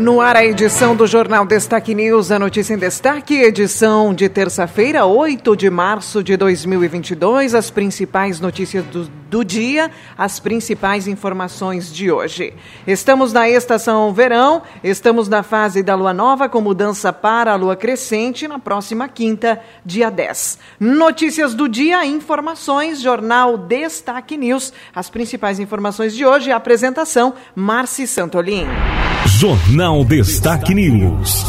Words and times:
No 0.00 0.18
ar, 0.18 0.34
a 0.34 0.42
edição 0.42 0.96
do 0.96 1.06
Jornal 1.06 1.44
Destaque 1.44 1.94
News, 1.94 2.30
a 2.30 2.38
notícia 2.38 2.72
em 2.72 2.78
destaque, 2.78 3.34
edição 3.34 4.14
de 4.14 4.30
terça-feira, 4.30 5.04
8 5.04 5.54
de 5.54 5.68
março 5.68 6.24
de 6.24 6.38
2022. 6.38 7.54
As 7.54 7.68
principais 7.68 8.40
notícias 8.40 8.82
do, 8.86 9.04
do 9.04 9.44
dia, 9.44 9.90
as 10.16 10.40
principais 10.40 11.06
informações 11.06 11.92
de 11.92 12.10
hoje. 12.10 12.54
Estamos 12.86 13.34
na 13.34 13.46
estação 13.46 14.10
verão, 14.14 14.62
estamos 14.82 15.28
na 15.28 15.42
fase 15.42 15.82
da 15.82 15.94
lua 15.94 16.14
nova, 16.14 16.48
com 16.48 16.62
mudança 16.62 17.12
para 17.12 17.52
a 17.52 17.56
lua 17.56 17.76
crescente 17.76 18.48
na 18.48 18.58
próxima 18.58 19.06
quinta, 19.06 19.60
dia 19.84 20.10
10. 20.10 20.58
Notícias 20.80 21.52
do 21.52 21.68
dia, 21.68 22.06
informações, 22.06 23.02
Jornal 23.02 23.58
Destaque 23.58 24.38
News. 24.38 24.72
As 24.94 25.10
principais 25.10 25.60
informações 25.60 26.16
de 26.16 26.24
hoje, 26.24 26.50
a 26.50 26.56
apresentação, 26.56 27.34
Marci 27.54 28.06
Santolin. 28.06 28.66
Jornal 29.26 30.04
Destaque 30.04 30.74
News. 30.74 31.44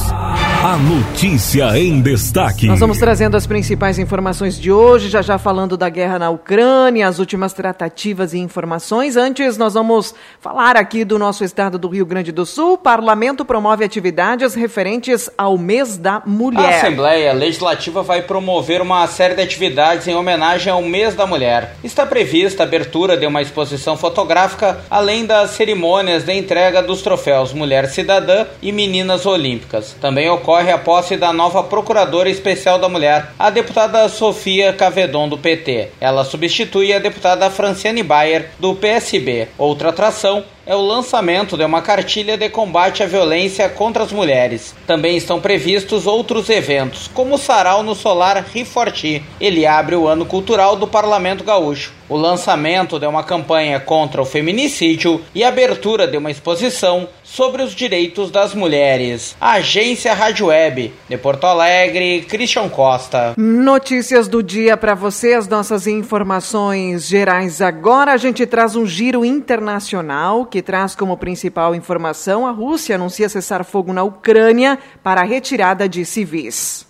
A 0.63 0.77
notícia 0.77 1.75
em 1.79 2.01
destaque. 2.01 2.67
Nós 2.67 2.79
vamos 2.79 2.99
trazendo 2.99 3.35
as 3.35 3.47
principais 3.47 3.97
informações 3.97 4.59
de 4.59 4.71
hoje, 4.71 5.09
já 5.09 5.19
já 5.19 5.39
falando 5.39 5.75
da 5.75 5.89
guerra 5.89 6.19
na 6.19 6.29
Ucrânia, 6.29 7.07
as 7.07 7.17
últimas 7.17 7.51
tratativas 7.51 8.31
e 8.33 8.37
informações. 8.37 9.17
Antes, 9.17 9.57
nós 9.57 9.73
vamos 9.73 10.13
falar 10.39 10.77
aqui 10.77 11.03
do 11.03 11.17
nosso 11.17 11.43
estado 11.43 11.79
do 11.79 11.87
Rio 11.87 12.05
Grande 12.05 12.31
do 12.31 12.45
Sul. 12.45 12.73
O 12.73 12.77
parlamento 12.77 13.43
promove 13.43 13.83
atividades 13.83 14.53
referentes 14.53 15.31
ao 15.35 15.57
mês 15.57 15.97
da 15.97 16.21
mulher. 16.23 16.75
A 16.75 16.77
Assembleia 16.77 17.33
Legislativa 17.33 18.03
vai 18.03 18.21
promover 18.21 18.83
uma 18.83 19.07
série 19.07 19.33
de 19.33 19.41
atividades 19.41 20.07
em 20.07 20.13
homenagem 20.13 20.71
ao 20.71 20.83
mês 20.83 21.15
da 21.15 21.25
mulher. 21.25 21.75
Está 21.83 22.05
prevista 22.05 22.61
a 22.61 22.67
abertura 22.67 23.17
de 23.17 23.25
uma 23.25 23.41
exposição 23.41 23.97
fotográfica, 23.97 24.79
além 24.91 25.25
das 25.25 25.51
cerimônias 25.51 26.23
de 26.23 26.33
entrega 26.33 26.83
dos 26.83 27.01
troféus 27.01 27.51
Mulher 27.61 27.87
Cidadã 27.87 28.47
e 28.59 28.71
Meninas 28.71 29.27
Olímpicas. 29.27 29.95
Também 30.01 30.27
ocorre 30.31 30.71
a 30.71 30.79
posse 30.79 31.15
da 31.15 31.31
nova 31.31 31.63
Procuradora 31.63 32.27
Especial 32.27 32.79
da 32.79 32.89
Mulher, 32.89 33.33
a 33.37 33.51
deputada 33.51 34.09
Sofia 34.09 34.73
Cavedon, 34.73 35.29
do 35.29 35.37
PT. 35.37 35.89
Ela 36.01 36.23
substitui 36.23 36.91
a 36.91 36.97
deputada 36.97 37.51
Franciane 37.51 38.01
Bayer, 38.01 38.49
do 38.59 38.73
PSB. 38.73 39.47
Outra 39.59 39.89
atração 39.89 40.43
é 40.65 40.75
o 40.75 40.81
lançamento 40.81 41.57
de 41.57 41.63
uma 41.63 41.81
cartilha 41.81 42.37
de 42.37 42.49
combate 42.49 43.03
à 43.03 43.05
violência 43.05 43.67
contra 43.69 44.03
as 44.03 44.11
mulheres. 44.11 44.75
Também 44.85 45.17
estão 45.17 45.39
previstos 45.39 46.07
outros 46.07 46.49
eventos, 46.49 47.09
como 47.13 47.35
o 47.35 47.37
Sarau 47.37 47.83
no 47.83 47.95
Solar 47.95 48.45
Riforti. 48.53 49.23
Ele 49.39 49.65
abre 49.65 49.95
o 49.95 50.07
ano 50.07 50.25
cultural 50.25 50.75
do 50.75 50.87
Parlamento 50.87 51.43
Gaúcho. 51.43 51.93
O 52.07 52.17
lançamento 52.17 52.99
de 52.99 53.07
uma 53.07 53.23
campanha 53.23 53.79
contra 53.79 54.21
o 54.21 54.25
feminicídio 54.25 55.21
e 55.33 55.43
a 55.43 55.47
abertura 55.47 56.05
de 56.05 56.17
uma 56.17 56.29
exposição 56.29 57.07
sobre 57.23 57.63
os 57.63 57.73
direitos 57.73 58.29
das 58.29 58.53
mulheres. 58.53 59.35
Agência 59.39 60.13
Rádio 60.13 60.47
Web, 60.47 60.93
de 61.07 61.17
Porto 61.17 61.45
Alegre, 61.45 62.25
Christian 62.27 62.67
Costa. 62.67 63.33
Notícias 63.37 64.27
do 64.27 64.43
dia 64.43 64.75
para 64.75 64.93
você, 64.93 65.33
as 65.33 65.47
nossas 65.47 65.87
informações 65.87 67.07
gerais 67.07 67.61
agora. 67.61 68.11
A 68.11 68.17
gente 68.17 68.45
traz 68.45 68.75
um 68.75 68.85
giro 68.85 69.23
internacional 69.23 70.45
que 70.51 70.61
traz 70.61 70.93
como 70.93 71.17
principal 71.17 71.73
informação 71.73 72.45
a 72.45 72.51
Rússia 72.51 72.95
anuncia 72.95 73.29
cessar 73.29 73.63
fogo 73.63 73.91
na 73.93 74.03
Ucrânia 74.03 74.77
para 75.01 75.21
a 75.21 75.23
retirada 75.23 75.89
de 75.89 76.05
civis. 76.05 76.85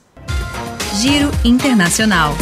Giro 0.96 1.32
Internacional. 1.46 2.34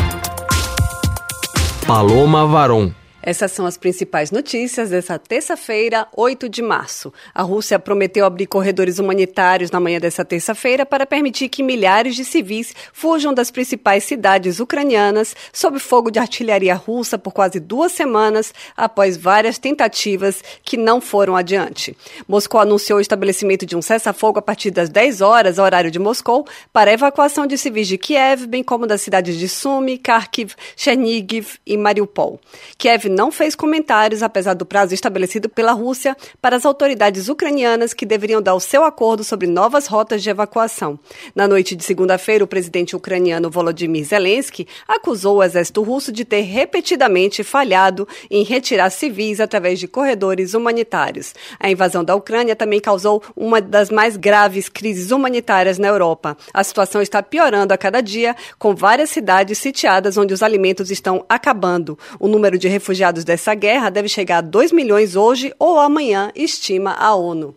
Paloma 1.86 2.48
Varon. 2.48 2.99
Essas 3.30 3.52
são 3.52 3.68
as 3.68 3.78
principais 3.78 4.32
notícias 4.32 4.90
dessa 4.90 5.20
terça-feira, 5.20 6.08
8 6.18 6.50
de 6.50 6.64
março. 6.64 7.14
A 7.32 7.44
Rússia 7.44 7.78
prometeu 7.78 8.26
abrir 8.26 8.48
corredores 8.48 8.98
humanitários 8.98 9.70
na 9.70 9.80
manhã 9.80 10.00
dessa 10.00 10.26
terça-feira 10.26 10.84
para 10.84 11.06
permitir 11.06 11.48
que 11.48 11.62
milhares 11.62 12.16
de 12.16 12.26
civis 12.26 12.74
fujam 12.92 13.32
das 13.32 13.52
principais 13.52 14.04
cidades 14.04 14.60
ucranianas 14.60 15.36
sob 15.54 15.78
fogo 15.78 16.10
de 16.10 16.18
artilharia 16.18 16.74
russa 16.74 17.20
por 17.20 17.32
quase 17.32 17.60
duas 17.60 17.92
semanas 17.92 18.52
após 18.76 19.16
várias 19.16 19.60
tentativas 19.60 20.44
que 20.64 20.76
não 20.76 21.00
foram 21.00 21.36
adiante. 21.36 21.96
Moscou 22.28 22.60
anunciou 22.60 22.98
o 22.98 23.02
estabelecimento 23.02 23.64
de 23.64 23.76
um 23.76 23.82
cessar-fogo 23.84 24.40
a 24.40 24.42
partir 24.42 24.72
das 24.72 24.90
10 24.90 25.22
horas, 25.22 25.60
horário 25.60 25.92
de 25.92 26.00
Moscou, 26.00 26.48
para 26.74 26.90
a 26.90 26.96
evacuação 26.96 27.46
de 27.46 27.60
civis 27.60 27.88
de 27.88 28.00
Kiev, 28.00 28.48
bem 28.48 28.64
como 28.64 28.88
das 28.88 29.02
cidades 29.02 29.38
de 29.38 29.48
Sumy, 29.48 30.00
Kharkiv, 30.00 30.56
Chernigiv 30.76 31.60
e 31.64 31.78
Mariupol. 31.78 32.40
Kiev 32.76 33.19
não 33.20 33.34
fez 33.34 33.54
comentários, 33.54 34.24
apesar 34.24 34.54
do 34.54 34.66
prazo 34.66 34.94
estabelecido 34.94 35.50
pela 35.50 35.74
Rússia, 35.74 36.16
para 36.42 36.56
as 36.56 36.66
autoridades 36.66 37.28
ucranianas 37.28 37.94
que 37.94 38.06
deveriam 38.06 38.42
dar 38.42 38.56
o 38.56 38.62
seu 38.62 38.86
acordo 38.86 39.26
sobre 39.26 39.46
novas 39.46 39.88
rotas 39.88 40.24
de 40.24 40.30
evacuação. 40.30 40.98
Na 41.36 41.46
noite 41.46 41.76
de 41.76 41.84
segunda-feira, 41.84 42.46
o 42.46 42.48
presidente 42.48 42.96
ucraniano 42.96 43.50
Volodymyr 43.50 44.06
Zelensky 44.06 44.66
acusou 44.88 45.36
o 45.36 45.44
exército 45.44 45.84
russo 45.84 46.14
de 46.14 46.24
ter 46.24 46.44
repetidamente 46.44 47.44
falhado 47.44 48.08
em 48.32 48.42
retirar 48.42 48.90
civis 48.90 49.42
através 49.42 49.80
de 49.80 49.88
corredores 49.90 50.54
humanitários. 50.54 51.36
A 51.60 51.70
invasão 51.70 52.06
da 52.06 52.16
Ucrânia 52.16 52.56
também 52.56 52.80
causou 52.80 53.22
uma 53.36 53.60
das 53.60 53.90
mais 53.90 54.16
graves 54.16 54.70
crises 54.70 55.12
humanitárias 55.12 55.78
na 55.78 55.90
Europa. 55.90 56.38
A 56.54 56.64
situação 56.64 57.02
está 57.02 57.22
piorando 57.22 57.74
a 57.74 57.78
cada 57.78 58.00
dia, 58.00 58.34
com 58.58 58.74
várias 58.74 59.10
cidades 59.10 59.58
sitiadas 59.58 60.16
onde 60.16 60.34
os 60.34 60.42
alimentos 60.42 60.90
estão 60.90 61.26
acabando. 61.28 62.00
O 62.18 62.26
número 62.26 62.58
de 62.58 62.70
refugiados 62.70 63.09
refugiados 63.10 63.24
dessa 63.24 63.54
guerra 63.54 63.90
deve 63.90 64.08
chegar 64.08 64.38
a 64.38 64.42
2 64.42 64.72
milhões 64.72 65.16
hoje 65.16 65.54
ou 65.60 65.80
amanhã, 65.80 66.32
estima 66.36 66.94
a 66.94 67.16
ONU. 67.16 67.56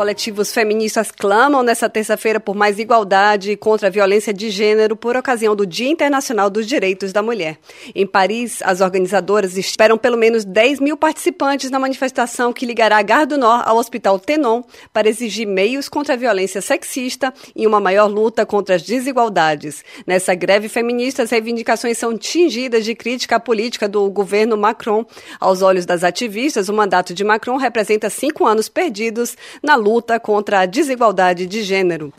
Coletivos 0.00 0.50
feministas 0.50 1.10
clamam 1.10 1.62
nesta 1.62 1.86
terça-feira 1.86 2.40
por 2.40 2.56
mais 2.56 2.78
igualdade 2.78 3.54
contra 3.54 3.88
a 3.88 3.90
violência 3.90 4.32
de 4.32 4.48
gênero 4.48 4.96
por 4.96 5.14
ocasião 5.14 5.54
do 5.54 5.66
Dia 5.66 5.90
Internacional 5.90 6.48
dos 6.48 6.66
Direitos 6.66 7.12
da 7.12 7.20
Mulher. 7.20 7.58
Em 7.94 8.06
Paris, 8.06 8.62
as 8.62 8.80
organizadoras 8.80 9.58
esperam 9.58 9.98
pelo 9.98 10.16
menos 10.16 10.42
10 10.42 10.80
mil 10.80 10.96
participantes 10.96 11.70
na 11.70 11.78
manifestação 11.78 12.50
que 12.50 12.64
ligará 12.64 12.96
a 12.96 13.02
Gare 13.02 13.26
du 13.26 13.36
Nord 13.36 13.64
ao 13.66 13.76
Hospital 13.76 14.18
Tenon 14.18 14.62
para 14.90 15.06
exigir 15.06 15.46
meios 15.46 15.86
contra 15.86 16.14
a 16.14 16.16
violência 16.16 16.62
sexista 16.62 17.30
e 17.54 17.66
uma 17.66 17.78
maior 17.78 18.06
luta 18.06 18.46
contra 18.46 18.76
as 18.76 18.82
desigualdades. 18.82 19.84
Nessa 20.06 20.34
greve 20.34 20.70
feminista, 20.70 21.24
as 21.24 21.30
reivindicações 21.30 21.98
são 21.98 22.16
tingidas 22.16 22.86
de 22.86 22.94
crítica 22.94 23.36
à 23.36 23.40
política 23.40 23.86
do 23.86 24.08
governo 24.08 24.56
Macron. 24.56 25.04
Aos 25.38 25.60
olhos 25.60 25.84
das 25.84 26.02
ativistas, 26.02 26.70
o 26.70 26.72
mandato 26.72 27.12
de 27.12 27.22
Macron 27.22 27.58
representa 27.58 28.08
cinco 28.08 28.46
anos 28.46 28.66
perdidos 28.66 29.36
na 29.62 29.74
luta 29.74 29.89
luta 29.90 30.20
contra 30.20 30.60
a 30.60 30.66
desigualdade 30.66 31.46
de 31.46 31.64
gênero. 31.64 32.12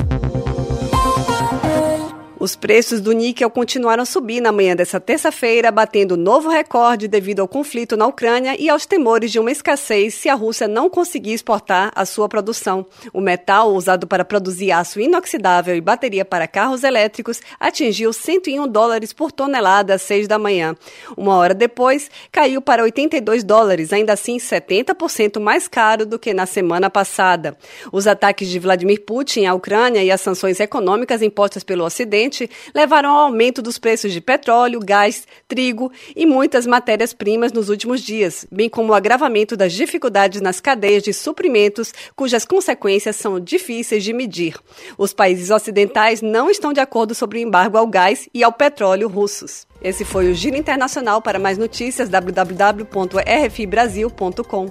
Os 2.41 2.55
preços 2.55 2.99
do 2.99 3.11
níquel 3.11 3.51
continuaram 3.51 4.01
a 4.01 4.05
subir 4.05 4.41
na 4.41 4.51
manhã 4.51 4.75
dessa 4.75 4.99
terça-feira, 4.99 5.69
batendo 5.69 6.17
novo 6.17 6.49
recorde 6.49 7.07
devido 7.07 7.39
ao 7.39 7.47
conflito 7.47 7.95
na 7.95 8.07
Ucrânia 8.07 8.55
e 8.59 8.67
aos 8.67 8.83
temores 8.83 9.31
de 9.31 9.37
uma 9.37 9.51
escassez 9.51 10.15
se 10.15 10.27
a 10.27 10.33
Rússia 10.33 10.67
não 10.67 10.89
conseguir 10.89 11.33
exportar 11.33 11.91
a 11.93 12.03
sua 12.03 12.27
produção. 12.27 12.83
O 13.13 13.21
metal, 13.21 13.71
usado 13.75 14.07
para 14.07 14.25
produzir 14.25 14.71
aço 14.71 14.99
inoxidável 14.99 15.75
e 15.75 15.81
bateria 15.81 16.25
para 16.25 16.47
carros 16.47 16.83
elétricos, 16.83 17.39
atingiu 17.59 18.11
101 18.11 18.67
dólares 18.67 19.13
por 19.13 19.31
tonelada 19.31 19.93
às 19.93 20.01
6 20.01 20.27
da 20.27 20.39
manhã. 20.39 20.75
Uma 21.15 21.35
hora 21.35 21.53
depois, 21.53 22.09
caiu 22.31 22.59
para 22.59 22.81
82 22.81 23.43
dólares, 23.43 23.93
ainda 23.93 24.13
assim 24.13 24.37
70% 24.37 25.39
mais 25.39 25.67
caro 25.67 26.07
do 26.07 26.17
que 26.17 26.33
na 26.33 26.47
semana 26.47 26.89
passada. 26.89 27.55
Os 27.91 28.07
ataques 28.07 28.49
de 28.49 28.57
Vladimir 28.57 29.05
Putin 29.05 29.45
à 29.45 29.53
Ucrânia 29.53 30.03
e 30.03 30.09
as 30.09 30.21
sanções 30.21 30.59
econômicas 30.59 31.21
impostas 31.21 31.63
pelo 31.63 31.85
Ocidente 31.85 32.30
levaram 32.73 33.09
ao 33.09 33.25
aumento 33.25 33.61
dos 33.61 33.77
preços 33.77 34.13
de 34.13 34.21
petróleo, 34.21 34.79
gás, 34.79 35.27
trigo 35.47 35.91
e 36.15 36.25
muitas 36.25 36.65
matérias-primas 36.65 37.51
nos 37.51 37.69
últimos 37.69 38.01
dias, 38.01 38.45
bem 38.51 38.69
como 38.69 38.91
o 38.91 38.95
agravamento 38.95 39.57
das 39.57 39.73
dificuldades 39.73 40.41
nas 40.41 40.59
cadeias 40.59 41.03
de 41.03 41.13
suprimentos, 41.13 41.93
cujas 42.15 42.45
consequências 42.45 43.15
são 43.15 43.39
difíceis 43.39 44.03
de 44.03 44.13
medir. 44.13 44.55
Os 44.97 45.13
países 45.13 45.49
ocidentais 45.49 46.21
não 46.21 46.49
estão 46.49 46.71
de 46.71 46.79
acordo 46.79 47.13
sobre 47.13 47.39
o 47.39 47.41
embargo 47.41 47.77
ao 47.77 47.87
gás 47.87 48.29
e 48.33 48.43
ao 48.43 48.53
petróleo 48.53 49.07
russos. 49.07 49.67
Esse 49.81 50.05
foi 50.05 50.31
o 50.31 50.35
Giro 50.35 50.55
Internacional. 50.55 51.21
Para 51.21 51.39
mais 51.39 51.57
notícias, 51.57 52.07
www.rfibrasil.com. 52.09 54.67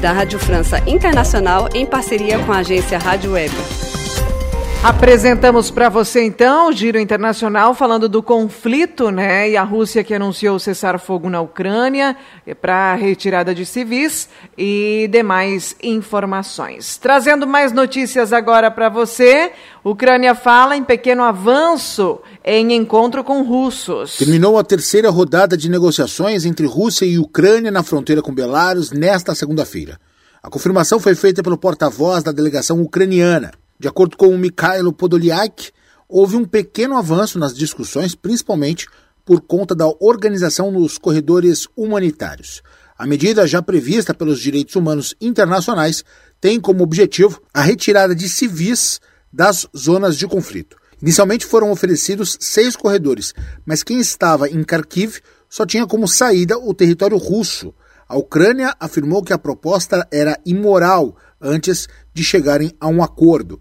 Da 0.00 0.12
Rádio 0.12 0.38
França 0.38 0.78
Internacional, 0.88 1.68
em 1.74 1.84
parceria 1.84 2.38
com 2.38 2.52
a 2.52 2.58
agência 2.58 2.96
Rádio 2.96 3.32
Web. 3.32 3.89
Apresentamos 4.82 5.70
para 5.70 5.90
você 5.90 6.22
então 6.22 6.70
o 6.70 6.72
Giro 6.72 6.98
Internacional 6.98 7.74
falando 7.74 8.08
do 8.08 8.22
conflito, 8.22 9.10
né? 9.10 9.50
E 9.50 9.54
a 9.54 9.62
Rússia 9.62 10.02
que 10.02 10.14
anunciou 10.14 10.58
cessar 10.58 10.98
fogo 10.98 11.28
na 11.28 11.38
Ucrânia 11.38 12.16
para 12.62 12.94
retirada 12.94 13.54
de 13.54 13.66
civis 13.66 14.26
e 14.56 15.06
demais 15.12 15.76
informações. 15.82 16.96
Trazendo 16.96 17.46
mais 17.46 17.72
notícias 17.72 18.32
agora 18.32 18.70
para 18.70 18.88
você. 18.88 19.52
Ucrânia 19.84 20.34
fala 20.34 20.74
em 20.74 20.82
pequeno 20.82 21.24
avanço 21.24 22.18
em 22.42 22.72
encontro 22.72 23.22
com 23.22 23.42
russos. 23.42 24.16
Terminou 24.16 24.58
a 24.58 24.64
terceira 24.64 25.10
rodada 25.10 25.58
de 25.58 25.68
negociações 25.68 26.46
entre 26.46 26.64
Rússia 26.64 27.04
e 27.04 27.18
Ucrânia 27.18 27.70
na 27.70 27.82
fronteira 27.82 28.22
com 28.22 28.32
Belarus 28.32 28.92
nesta 28.92 29.34
segunda-feira. 29.34 30.00
A 30.42 30.48
confirmação 30.48 30.98
foi 30.98 31.14
feita 31.14 31.42
pelo 31.42 31.58
porta-voz 31.58 32.22
da 32.22 32.32
delegação 32.32 32.80
ucraniana. 32.80 33.59
De 33.80 33.88
acordo 33.88 34.14
com 34.14 34.28
o 34.28 34.36
Mikhailo 34.36 34.92
Podolyak, 34.92 35.70
houve 36.06 36.36
um 36.36 36.44
pequeno 36.44 36.98
avanço 36.98 37.38
nas 37.38 37.54
discussões, 37.54 38.14
principalmente 38.14 38.86
por 39.24 39.40
conta 39.40 39.74
da 39.74 39.86
organização 39.98 40.70
nos 40.70 40.98
corredores 40.98 41.66
humanitários. 41.74 42.60
A 42.98 43.06
medida, 43.06 43.46
já 43.46 43.62
prevista 43.62 44.12
pelos 44.12 44.38
direitos 44.38 44.76
humanos 44.76 45.14
internacionais, 45.18 46.04
tem 46.38 46.60
como 46.60 46.84
objetivo 46.84 47.40
a 47.54 47.62
retirada 47.62 48.14
de 48.14 48.28
civis 48.28 49.00
das 49.32 49.66
zonas 49.74 50.18
de 50.18 50.26
conflito. 50.26 50.76
Inicialmente 51.00 51.46
foram 51.46 51.70
oferecidos 51.70 52.36
seis 52.38 52.76
corredores, 52.76 53.32
mas 53.64 53.82
quem 53.82 53.98
estava 53.98 54.46
em 54.46 54.62
Kharkiv 54.62 55.20
só 55.48 55.64
tinha 55.64 55.86
como 55.86 56.06
saída 56.06 56.58
o 56.58 56.74
território 56.74 57.16
russo. 57.16 57.72
A 58.06 58.18
Ucrânia 58.18 58.76
afirmou 58.78 59.22
que 59.22 59.32
a 59.32 59.38
proposta 59.38 60.06
era 60.12 60.38
imoral 60.44 61.16
antes 61.40 61.88
de 62.12 62.22
chegarem 62.22 62.72
a 62.78 62.86
um 62.86 63.02
acordo. 63.02 63.58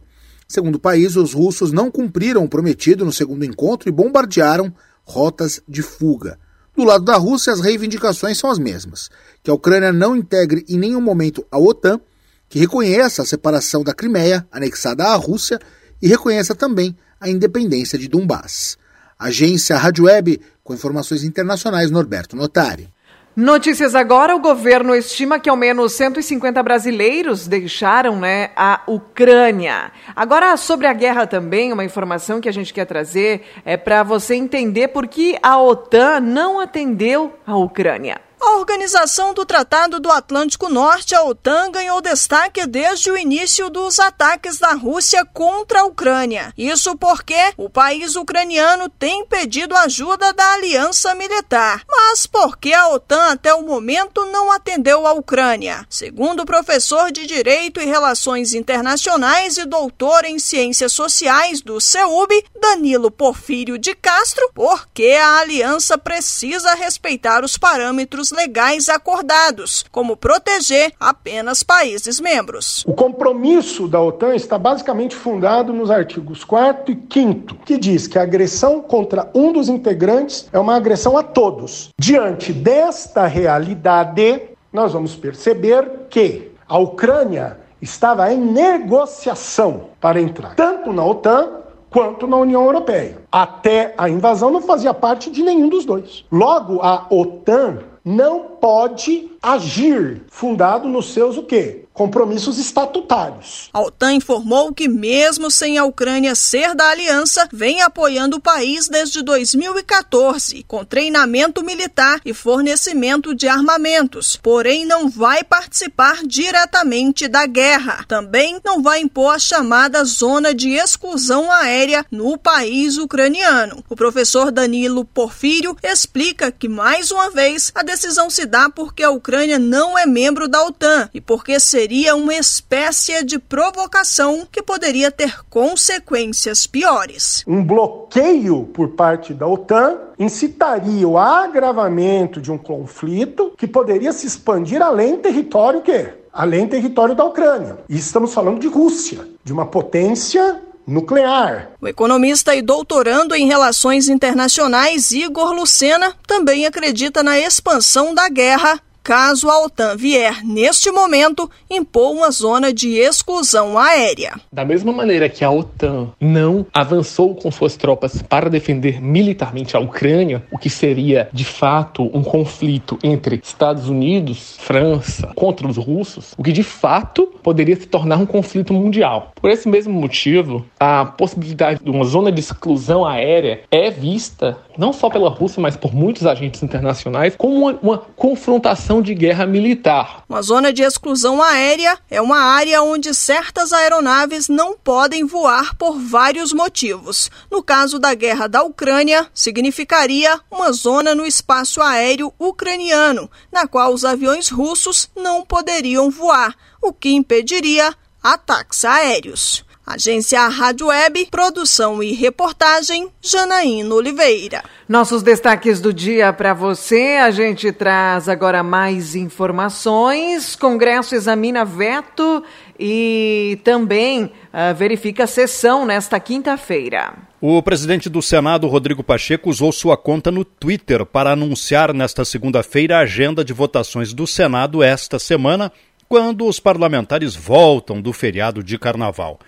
Segundo 0.49 0.75
o 0.75 0.79
país, 0.79 1.15
os 1.15 1.33
russos 1.33 1.71
não 1.71 1.91
cumpriram 1.91 2.43
o 2.43 2.49
prometido 2.49 3.05
no 3.05 3.13
segundo 3.13 3.45
encontro 3.45 3.87
e 3.87 3.91
bombardearam 3.91 4.73
rotas 5.03 5.61
de 5.67 5.83
fuga. 5.83 6.39
Do 6.75 6.83
lado 6.83 7.05
da 7.05 7.17
Rússia, 7.17 7.53
as 7.53 7.61
reivindicações 7.61 8.39
são 8.39 8.49
as 8.49 8.57
mesmas: 8.57 9.11
que 9.43 9.51
a 9.51 9.53
Ucrânia 9.53 9.93
não 9.93 10.15
integre 10.15 10.65
em 10.67 10.75
nenhum 10.79 11.01
momento 11.01 11.45
a 11.51 11.59
OTAN, 11.59 12.01
que 12.49 12.57
reconheça 12.57 13.21
a 13.21 13.25
separação 13.25 13.83
da 13.83 13.93
Crimeia, 13.93 14.47
anexada 14.51 15.05
à 15.05 15.15
Rússia, 15.15 15.59
e 16.01 16.07
reconheça 16.07 16.55
também 16.55 16.97
a 17.21 17.29
independência 17.29 17.99
de 17.99 18.07
Donbass. 18.07 18.75
Agência 19.19 19.77
Rádio 19.77 20.05
Web, 20.05 20.41
com 20.63 20.73
informações 20.73 21.23
internacionais, 21.23 21.91
Norberto 21.91 22.35
Notari. 22.35 22.89
Notícias 23.35 23.95
agora: 23.95 24.35
o 24.35 24.39
governo 24.39 24.95
estima 24.95 25.39
que 25.39 25.49
ao 25.49 25.55
menos 25.55 25.93
150 25.93 26.61
brasileiros 26.61 27.47
deixaram 27.47 28.19
né, 28.19 28.51
a 28.55 28.81
Ucrânia. 28.87 29.91
Agora, 30.15 30.55
sobre 30.57 30.87
a 30.87 30.93
guerra 30.93 31.25
também, 31.25 31.71
uma 31.71 31.85
informação 31.85 32.41
que 32.41 32.49
a 32.49 32.53
gente 32.53 32.73
quer 32.73 32.85
trazer 32.85 33.43
é 33.63 33.77
para 33.77 34.03
você 34.03 34.35
entender 34.35 34.89
por 34.89 35.07
que 35.07 35.37
a 35.41 35.61
OTAN 35.61 36.19
não 36.19 36.59
atendeu 36.59 37.33
a 37.45 37.55
Ucrânia. 37.55 38.28
A 38.41 38.56
organização 38.56 39.33
do 39.33 39.45
Tratado 39.45 40.00
do 40.00 40.09
Atlântico 40.09 40.69
Norte, 40.69 41.13
a 41.13 41.24
OTAN, 41.24 41.71
ganhou 41.71 42.01
destaque 42.01 42.65
desde 42.65 43.12
o 43.12 43.18
início 43.18 43.69
dos 43.69 44.00
ataques 44.00 44.57
da 44.57 44.71
Rússia 44.71 45.25
contra 45.25 45.81
a 45.81 45.86
Ucrânia. 45.86 46.53
Isso 46.57 46.95
porque 46.97 47.53
o 47.57 47.69
país 47.69 48.15
ucraniano 48.15 48.88
tem 48.88 49.25
pedido 49.25 49.75
ajuda 49.75 50.31
da 50.31 50.53
aliança 50.53 51.13
militar. 51.15 51.83
Mas 51.88 52.25
por 52.25 52.57
que 52.57 52.74
a 52.74 52.88
OTAN 52.89 53.31
até 53.31 53.53
o 53.53 53.62
momento 53.62 54.25
não 54.25 54.51
atendeu 54.51 55.06
a 55.06 55.12
Ucrânia? 55.12 55.85
Segundo 55.89 56.42
o 56.42 56.45
professor 56.45 57.12
de 57.12 57.27
Direito 57.27 57.81
e 57.81 57.85
Relações 57.85 58.53
Internacionais 58.53 59.57
e 59.57 59.65
doutor 59.65 60.24
em 60.24 60.39
Ciências 60.39 60.94
Sociais 60.94 61.62
do 61.62 61.81
CEUB, 61.81 62.31
Danilo 62.59 63.12
Porfírio 63.12 63.77
de 63.77 63.94
Castro, 63.94 64.50
porque 64.53 65.18
a 65.21 65.39
aliança 65.39 65.97
precisa 65.97 66.74
respeitar 66.74 67.44
os 67.44 67.57
parâmetros 67.57 68.28
legais 68.31 68.89
acordados, 68.89 69.85
como 69.91 70.17
proteger 70.17 70.93
apenas 70.99 71.63
países 71.63 72.19
membros. 72.19 72.83
O 72.87 72.93
compromisso 72.93 73.87
da 73.87 74.01
OTAN 74.01 74.35
está 74.35 74.57
basicamente 74.57 75.15
fundado 75.15 75.73
nos 75.73 75.91
artigos 75.91 76.43
4 76.43 76.91
e 76.91 77.13
5, 77.13 77.55
que 77.65 77.77
diz 77.77 78.07
que 78.07 78.17
a 78.17 78.23
agressão 78.23 78.81
contra 78.81 79.29
um 79.33 79.51
dos 79.51 79.69
integrantes 79.69 80.47
é 80.51 80.59
uma 80.59 80.75
agressão 80.75 81.17
a 81.17 81.23
todos. 81.23 81.89
Diante 81.99 82.53
desta 82.53 83.25
realidade, 83.25 84.41
nós 84.71 84.93
vamos 84.93 85.15
perceber 85.15 86.07
que 86.09 86.51
a 86.67 86.77
Ucrânia 86.77 87.57
estava 87.81 88.31
em 88.31 88.37
negociação 88.39 89.89
para 89.99 90.21
entrar 90.21 90.55
tanto 90.55 90.91
na 90.91 91.03
OTAN 91.03 91.59
quanto 91.89 92.27
na 92.27 92.37
União 92.37 92.63
Europeia. 92.65 93.17
Até 93.31 93.93
a 93.97 94.09
invasão 94.09 94.51
não 94.51 94.61
fazia 94.61 94.93
parte 94.93 95.31
de 95.31 95.41
nenhum 95.41 95.69
dos 95.69 95.85
dois. 95.85 96.25
Logo, 96.31 96.81
a 96.81 97.07
OTAN 97.09 97.79
não 98.03 98.43
pode 98.59 99.29
agir 99.41 100.21
fundado 100.29 100.87
nos 100.87 101.13
seus 101.13 101.37
o 101.37 101.43
quê? 101.43 101.85
Compromissos 101.99 102.57
estatutários. 102.57 103.69
A 103.73 103.81
OTAN 103.81 104.13
informou 104.13 104.73
que, 104.73 104.87
mesmo 104.87 105.51
sem 105.51 105.77
a 105.77 105.83
Ucrânia 105.83 106.33
ser 106.33 106.73
da 106.73 106.87
aliança, 106.91 107.45
vem 107.51 107.81
apoiando 107.81 108.37
o 108.37 108.41
país 108.41 108.87
desde 108.87 109.21
2014, 109.21 110.63
com 110.63 110.85
treinamento 110.85 111.61
militar 111.61 112.21
e 112.23 112.33
fornecimento 112.33 113.35
de 113.35 113.49
armamentos, 113.49 114.37
porém 114.37 114.85
não 114.85 115.09
vai 115.09 115.43
participar 115.43 116.21
diretamente 116.25 117.27
da 117.27 117.45
guerra. 117.45 118.05
Também 118.07 118.61
não 118.63 118.81
vai 118.81 119.01
impor 119.01 119.35
a 119.35 119.39
chamada 119.39 120.01
zona 120.05 120.53
de 120.53 120.69
exclusão 120.69 121.51
aérea 121.51 122.05
no 122.09 122.37
país 122.37 122.95
ucraniano. 122.95 123.83
O 123.89 123.95
professor 123.97 124.53
Danilo 124.53 125.03
Porfírio 125.03 125.75
explica 125.83 126.49
que, 126.49 126.69
mais 126.69 127.11
uma 127.11 127.29
vez, 127.29 127.73
a 127.75 127.83
decisão 127.83 128.29
se 128.29 128.45
dá 128.45 128.69
porque 128.69 129.03
a 129.03 129.11
Ucrânia 129.11 129.59
não 129.59 129.97
é 129.97 130.05
membro 130.05 130.47
da 130.47 130.63
OTAN 130.63 131.09
e 131.13 131.19
porque 131.19 131.59
seria 131.59 131.88
seria 131.89 132.15
uma 132.15 132.36
espécie 132.36 133.24
de 133.24 133.39
provocação 133.39 134.47
que 134.51 134.62
poderia 134.62 135.09
ter 135.09 135.44
consequências 135.50 136.68
piores. 136.68 137.44
Um 137.47 137.63
bloqueio 137.63 138.65
por 138.65 138.89
parte 138.89 139.33
da 139.33 139.47
OTAN 139.47 139.97
incitaria 140.19 141.07
o 141.07 141.18
agravamento 141.18 142.39
de 142.39 142.51
um 142.51 142.59
conflito 142.59 143.53
que 143.57 143.65
poderia 143.65 144.13
se 144.13 144.27
expandir 144.27 144.83
além 144.83 145.18
território 145.18 145.81
que 145.81 146.13
além 146.31 146.68
território 146.68 147.15
da 147.15 147.25
Ucrânia. 147.25 147.80
E 147.89 147.97
estamos 147.97 148.35
falando 148.35 148.59
de 148.59 148.68
Rússia, 148.68 149.27
de 149.44 149.51
uma 149.51 149.65
potência 149.65 150.62
nuclear. 150.85 151.71
O 151.81 151.87
economista 151.87 152.54
e 152.54 152.61
doutorando 152.61 153.33
em 153.33 153.47
relações 153.47 154.09
internacionais 154.09 155.09
Igor 155.09 155.54
Lucena 155.54 156.13
também 156.28 156.68
acredita 156.68 157.23
na 157.23 157.40
expansão 157.40 158.13
da 158.13 158.30
guerra 158.30 158.80
caso 159.09 159.49
a 159.49 159.66
OTAN 159.66 159.97
vier, 159.97 160.45
neste 160.45 160.92
momento, 160.92 161.49
impor 161.68 162.11
uma 162.11 162.30
zona 162.30 162.71
de 162.71 162.89
exclusão 162.89 163.75
aérea. 163.75 164.33
Da 164.54 164.63
mesma 164.63 164.94
maneira 164.94 165.28
que 165.28 165.44
a 165.44 165.49
OTAN 165.49 166.09
não 166.21 166.63
avançou 166.71 167.33
com 167.33 167.49
suas 167.49 167.75
tropas 167.75 168.21
para 168.21 168.51
defender 168.51 169.01
militarmente 169.01 169.75
a 169.75 169.80
Ucrânia, 169.80 170.44
o 170.51 170.59
que 170.59 170.69
seria 170.69 171.28
de 171.33 171.44
fato 171.44 172.04
um 172.16 172.21
conflito 172.21 172.99
entre 173.04 173.42
Estados 173.44 173.89
Unidos, 173.89 174.57
França 174.59 175.31
contra 175.35 175.68
os 175.68 175.78
russos, 175.78 176.35
o 176.37 176.44
que 176.44 176.51
de 176.51 176.61
fato 176.61 177.25
poderia 177.42 177.75
se 177.78 177.87
tornar 177.87 178.18
um 178.18 178.28
conflito 178.28 178.75
mundial. 178.75 179.31
Por 179.42 179.49
esse 179.49 179.68
mesmo 179.68 179.92
motivo, 179.92 180.63
a 180.80 181.04
possibilidade 181.04 181.83
de 181.83 181.89
uma 181.89 182.06
zona 182.06 182.31
de 182.31 182.42
exclusão 182.42 183.04
aérea 183.04 183.61
é 183.71 183.89
vista 183.89 184.59
não 184.78 184.94
só 184.94 185.09
pela 185.09 185.30
Rússia, 185.30 185.61
mas 185.61 185.75
por 185.75 185.94
muitos 185.94 186.25
agentes 186.25 186.63
internacionais 186.63 187.35
como 187.35 187.56
uma, 187.56 187.80
uma 187.81 187.97
confrontação 188.16 188.98
de 189.01 189.13
guerra 189.13 189.45
militar. 189.45 190.23
Uma 190.27 190.41
zona 190.41 190.71
de 190.73 190.81
exclusão 190.81 191.41
aérea 191.41 191.97
é 192.09 192.21
uma 192.21 192.39
área 192.39 192.81
onde 192.81 193.13
certas 193.13 193.73
aeronaves 193.73 194.47
não 194.47 194.77
podem 194.77 195.25
voar 195.25 195.75
por 195.75 195.97
vários 195.99 196.53
motivos. 196.53 197.29
No 197.51 197.63
caso 197.63 197.99
da 197.99 198.13
guerra 198.13 198.47
da 198.47 198.63
Ucrânia, 198.63 199.27
significaria 199.33 200.39
uma 200.51 200.71
zona 200.71 201.15
no 201.15 201.25
espaço 201.25 201.81
aéreo 201.81 202.33
ucraniano, 202.39 203.29
na 203.51 203.68
qual 203.68 203.94
os 203.94 204.06
aviões 204.06 204.49
russos 204.49 205.09
não 205.15 205.45
poderiam 205.45 206.09
voar, 206.09 206.56
o 206.81 206.94
que 206.94 207.09
impediria 207.09 207.94
ataques 208.21 208.85
aéreos. 208.85 209.65
Agência 209.89 210.47
Rádio 210.47 210.85
Web, 210.85 211.29
produção 211.31 212.03
e 212.03 212.13
reportagem, 212.13 213.09
Janaína 213.19 213.95
Oliveira. 213.95 214.63
Nossos 214.87 215.23
destaques 215.23 215.81
do 215.81 215.91
dia 215.91 216.31
para 216.31 216.53
você, 216.53 217.17
a 217.19 217.31
gente 217.31 217.71
traz 217.71 218.29
agora 218.29 218.61
mais 218.61 219.15
informações. 219.15 220.55
Congresso 220.55 221.15
examina 221.15 221.65
veto 221.65 222.43
e 222.79 223.59
também 223.63 224.25
uh, 224.25 224.75
verifica 224.75 225.23
a 225.23 225.27
sessão 225.27 225.87
nesta 225.87 226.19
quinta-feira. 226.19 227.15
O 227.41 227.59
presidente 227.63 228.11
do 228.11 228.21
Senado, 228.21 228.67
Rodrigo 228.67 229.03
Pacheco, 229.03 229.49
usou 229.49 229.71
sua 229.71 229.97
conta 229.97 230.29
no 230.29 230.45
Twitter 230.45 231.03
para 231.03 231.31
anunciar 231.31 231.95
nesta 231.95 232.23
segunda-feira 232.23 232.97
a 232.97 233.01
agenda 233.01 233.43
de 233.43 233.53
votações 233.53 234.13
do 234.13 234.27
Senado 234.27 234.83
esta 234.83 235.17
semana 235.17 235.71
quando 236.09 236.47
os 236.47 236.59
parlamentares 236.59 237.35
voltam 237.35 238.01
do 238.01 238.11
feriado 238.11 238.63
de 238.63 238.79
carnaval. 238.79 239.39